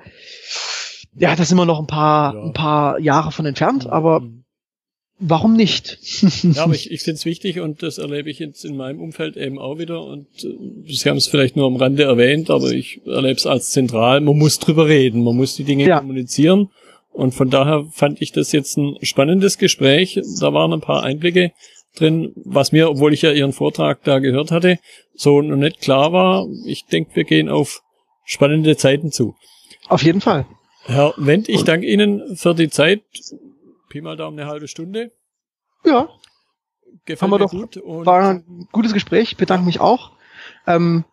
ja, 1.14 1.34
da 1.34 1.44
sind 1.44 1.56
wir 1.56 1.64
noch 1.64 1.80
ein 1.80 1.88
paar, 1.88 2.34
ja. 2.34 2.42
ein 2.42 2.52
paar 2.52 3.00
Jahre 3.00 3.32
von 3.32 3.46
entfernt, 3.46 3.86
mhm. 3.86 4.44
Warum 5.18 5.54
nicht? 5.54 5.98
ja, 6.42 6.64
aber 6.64 6.74
ich, 6.74 6.90
ich 6.90 7.02
finde 7.02 7.16
es 7.16 7.24
wichtig 7.24 7.60
und 7.60 7.82
das 7.82 7.98
erlebe 7.98 8.30
ich 8.30 8.38
jetzt 8.38 8.64
in 8.64 8.76
meinem 8.76 9.00
Umfeld 9.00 9.36
eben 9.36 9.58
auch 9.58 9.78
wieder 9.78 10.04
und 10.04 10.26
äh, 10.44 10.92
Sie 10.92 11.08
haben 11.08 11.16
es 11.16 11.26
vielleicht 11.26 11.56
nur 11.56 11.66
am 11.66 11.76
Rande 11.76 12.04
erwähnt, 12.04 12.50
aber 12.50 12.72
ich 12.72 13.00
erlebe 13.06 13.36
es 13.36 13.46
als 13.46 13.70
zentral. 13.70 14.20
Man 14.20 14.38
muss 14.38 14.58
drüber 14.58 14.86
reden, 14.86 15.24
man 15.24 15.36
muss 15.36 15.56
die 15.56 15.64
Dinge 15.64 15.86
ja. 15.86 16.00
kommunizieren 16.00 16.70
und 17.12 17.34
von 17.34 17.50
daher 17.50 17.86
fand 17.92 18.20
ich 18.20 18.32
das 18.32 18.52
jetzt 18.52 18.76
ein 18.76 18.96
spannendes 19.02 19.58
Gespräch. 19.58 20.20
Da 20.40 20.52
waren 20.52 20.72
ein 20.72 20.80
paar 20.80 21.02
Einblicke 21.02 21.52
drin, 21.96 22.32
was 22.44 22.72
mir, 22.72 22.90
obwohl 22.90 23.14
ich 23.14 23.22
ja 23.22 23.32
Ihren 23.32 23.52
Vortrag 23.52 24.04
da 24.04 24.18
gehört 24.18 24.50
hatte, 24.50 24.78
so 25.14 25.40
noch 25.40 25.56
nicht 25.56 25.80
klar 25.80 26.12
war. 26.12 26.46
Ich 26.66 26.84
denke, 26.84 27.16
wir 27.16 27.24
gehen 27.24 27.48
auf 27.48 27.82
spannende 28.24 28.76
Zeiten 28.76 29.12
zu. 29.12 29.34
Auf 29.88 30.02
jeden 30.02 30.20
Fall. 30.20 30.46
Herr 30.84 31.14
Wendt, 31.16 31.48
ich 31.48 31.64
danke 31.64 31.86
Ihnen 31.86 32.36
für 32.36 32.54
die 32.54 32.68
Zeit. 32.68 33.00
Pi 33.96 34.02
mal 34.02 34.16
Daumen 34.16 34.38
eine 34.38 34.48
halbe 34.50 34.68
Stunde. 34.68 35.10
Ja. 35.82 36.10
Gefällt 37.06 37.22
Haben 37.22 37.30
wir 37.30 37.38
doch, 37.38 37.50
gut. 37.50 37.80
war 37.82 38.28
ein 38.28 38.68
gutes 38.72 38.92
Gespräch. 38.92 39.32
Ich 39.32 39.36
bedanke 39.38 39.64
mich 39.64 39.80
auch. 39.80 40.12
Ähm, 40.66 41.04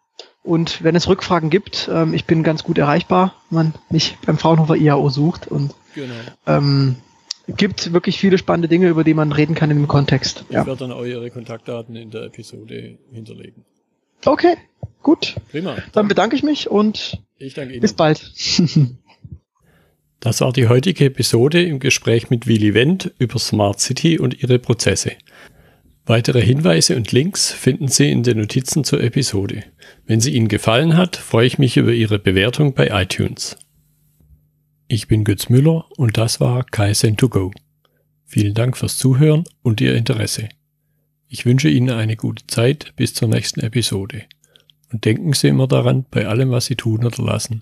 und 0.43 0.83
wenn 0.83 0.95
es 0.95 1.07
Rückfragen 1.07 1.49
gibt, 1.49 1.89
ähm, 1.89 2.13
ich 2.13 2.25
bin 2.25 2.43
ganz 2.43 2.65
gut 2.65 2.77
erreichbar, 2.77 3.35
wenn 3.49 3.55
man 3.55 3.73
mich 3.89 4.17
beim 4.25 4.37
Fraunhofer 4.37 4.75
IAO 4.75 5.09
sucht 5.09 5.47
und 5.47 5.73
genau. 5.95 6.13
ähm, 6.45 6.97
gibt 7.47 7.93
wirklich 7.93 8.19
viele 8.19 8.37
spannende 8.37 8.67
Dinge, 8.67 8.89
über 8.89 9.05
die 9.05 9.13
man 9.13 9.31
reden 9.31 9.55
kann 9.55 9.69
dem 9.69 9.87
Kontext. 9.87 10.43
Ich 10.49 10.55
ja. 10.55 10.65
werde 10.65 10.79
dann 10.79 10.91
auch 10.91 11.05
Ihre 11.05 11.31
Kontaktdaten 11.31 11.95
in 11.95 12.11
der 12.11 12.23
Episode 12.23 12.97
hinterlegen. 13.13 13.63
Okay, 14.25 14.57
gut. 15.01 15.35
Prima. 15.51 15.77
Dann 15.93 16.09
bedanke 16.09 16.35
ich 16.35 16.43
mich 16.43 16.69
und 16.69 17.21
ich 17.37 17.53
danke 17.53 17.73
Ihnen. 17.75 17.81
bis 17.81 17.93
bald. 17.93 18.19
das 20.23 20.39
war 20.39 20.53
die 20.53 20.69
heutige 20.69 21.03
Episode 21.03 21.61
im 21.61 21.79
Gespräch 21.79 22.29
mit 22.29 22.47
Willy 22.47 22.73
Wendt 22.73 23.13
über 23.19 23.37
Smart 23.39 23.81
City 23.81 24.17
und 24.17 24.41
ihre 24.41 24.57
Prozesse. 24.57 25.11
Weitere 26.05 26.41
Hinweise 26.41 26.95
und 26.95 27.11
Links 27.11 27.51
finden 27.51 27.89
Sie 27.89 28.09
in 28.09 28.23
den 28.23 28.37
Notizen 28.37 28.85
zur 28.85 29.03
Episode. 29.03 29.65
Wenn 30.05 30.21
sie 30.21 30.33
Ihnen 30.33 30.47
gefallen 30.47 30.95
hat, 30.95 31.17
freue 31.17 31.47
ich 31.47 31.59
mich 31.59 31.75
über 31.75 31.91
Ihre 31.91 32.19
Bewertung 32.19 32.73
bei 32.73 32.87
iTunes. 33.01 33.57
Ich 34.87 35.09
bin 35.09 35.25
Götz 35.25 35.49
Müller 35.49 35.87
und 35.97 36.17
das 36.17 36.39
war 36.39 36.63
Kaizen2Go. 36.67 37.51
Vielen 38.23 38.53
Dank 38.53 38.77
fürs 38.77 38.97
Zuhören 38.97 39.43
und 39.61 39.81
Ihr 39.81 39.93
Interesse. 39.93 40.47
Ich 41.27 41.45
wünsche 41.45 41.67
Ihnen 41.67 41.89
eine 41.89 42.15
gute 42.15 42.47
Zeit 42.47 42.93
bis 42.95 43.13
zur 43.13 43.27
nächsten 43.27 43.59
Episode. 43.59 44.23
Und 44.93 45.03
denken 45.03 45.33
Sie 45.33 45.49
immer 45.49 45.67
daran, 45.67 46.05
bei 46.09 46.27
allem, 46.27 46.51
was 46.51 46.67
Sie 46.67 46.75
tun 46.75 47.03
oder 47.03 47.21
lassen. 47.21 47.61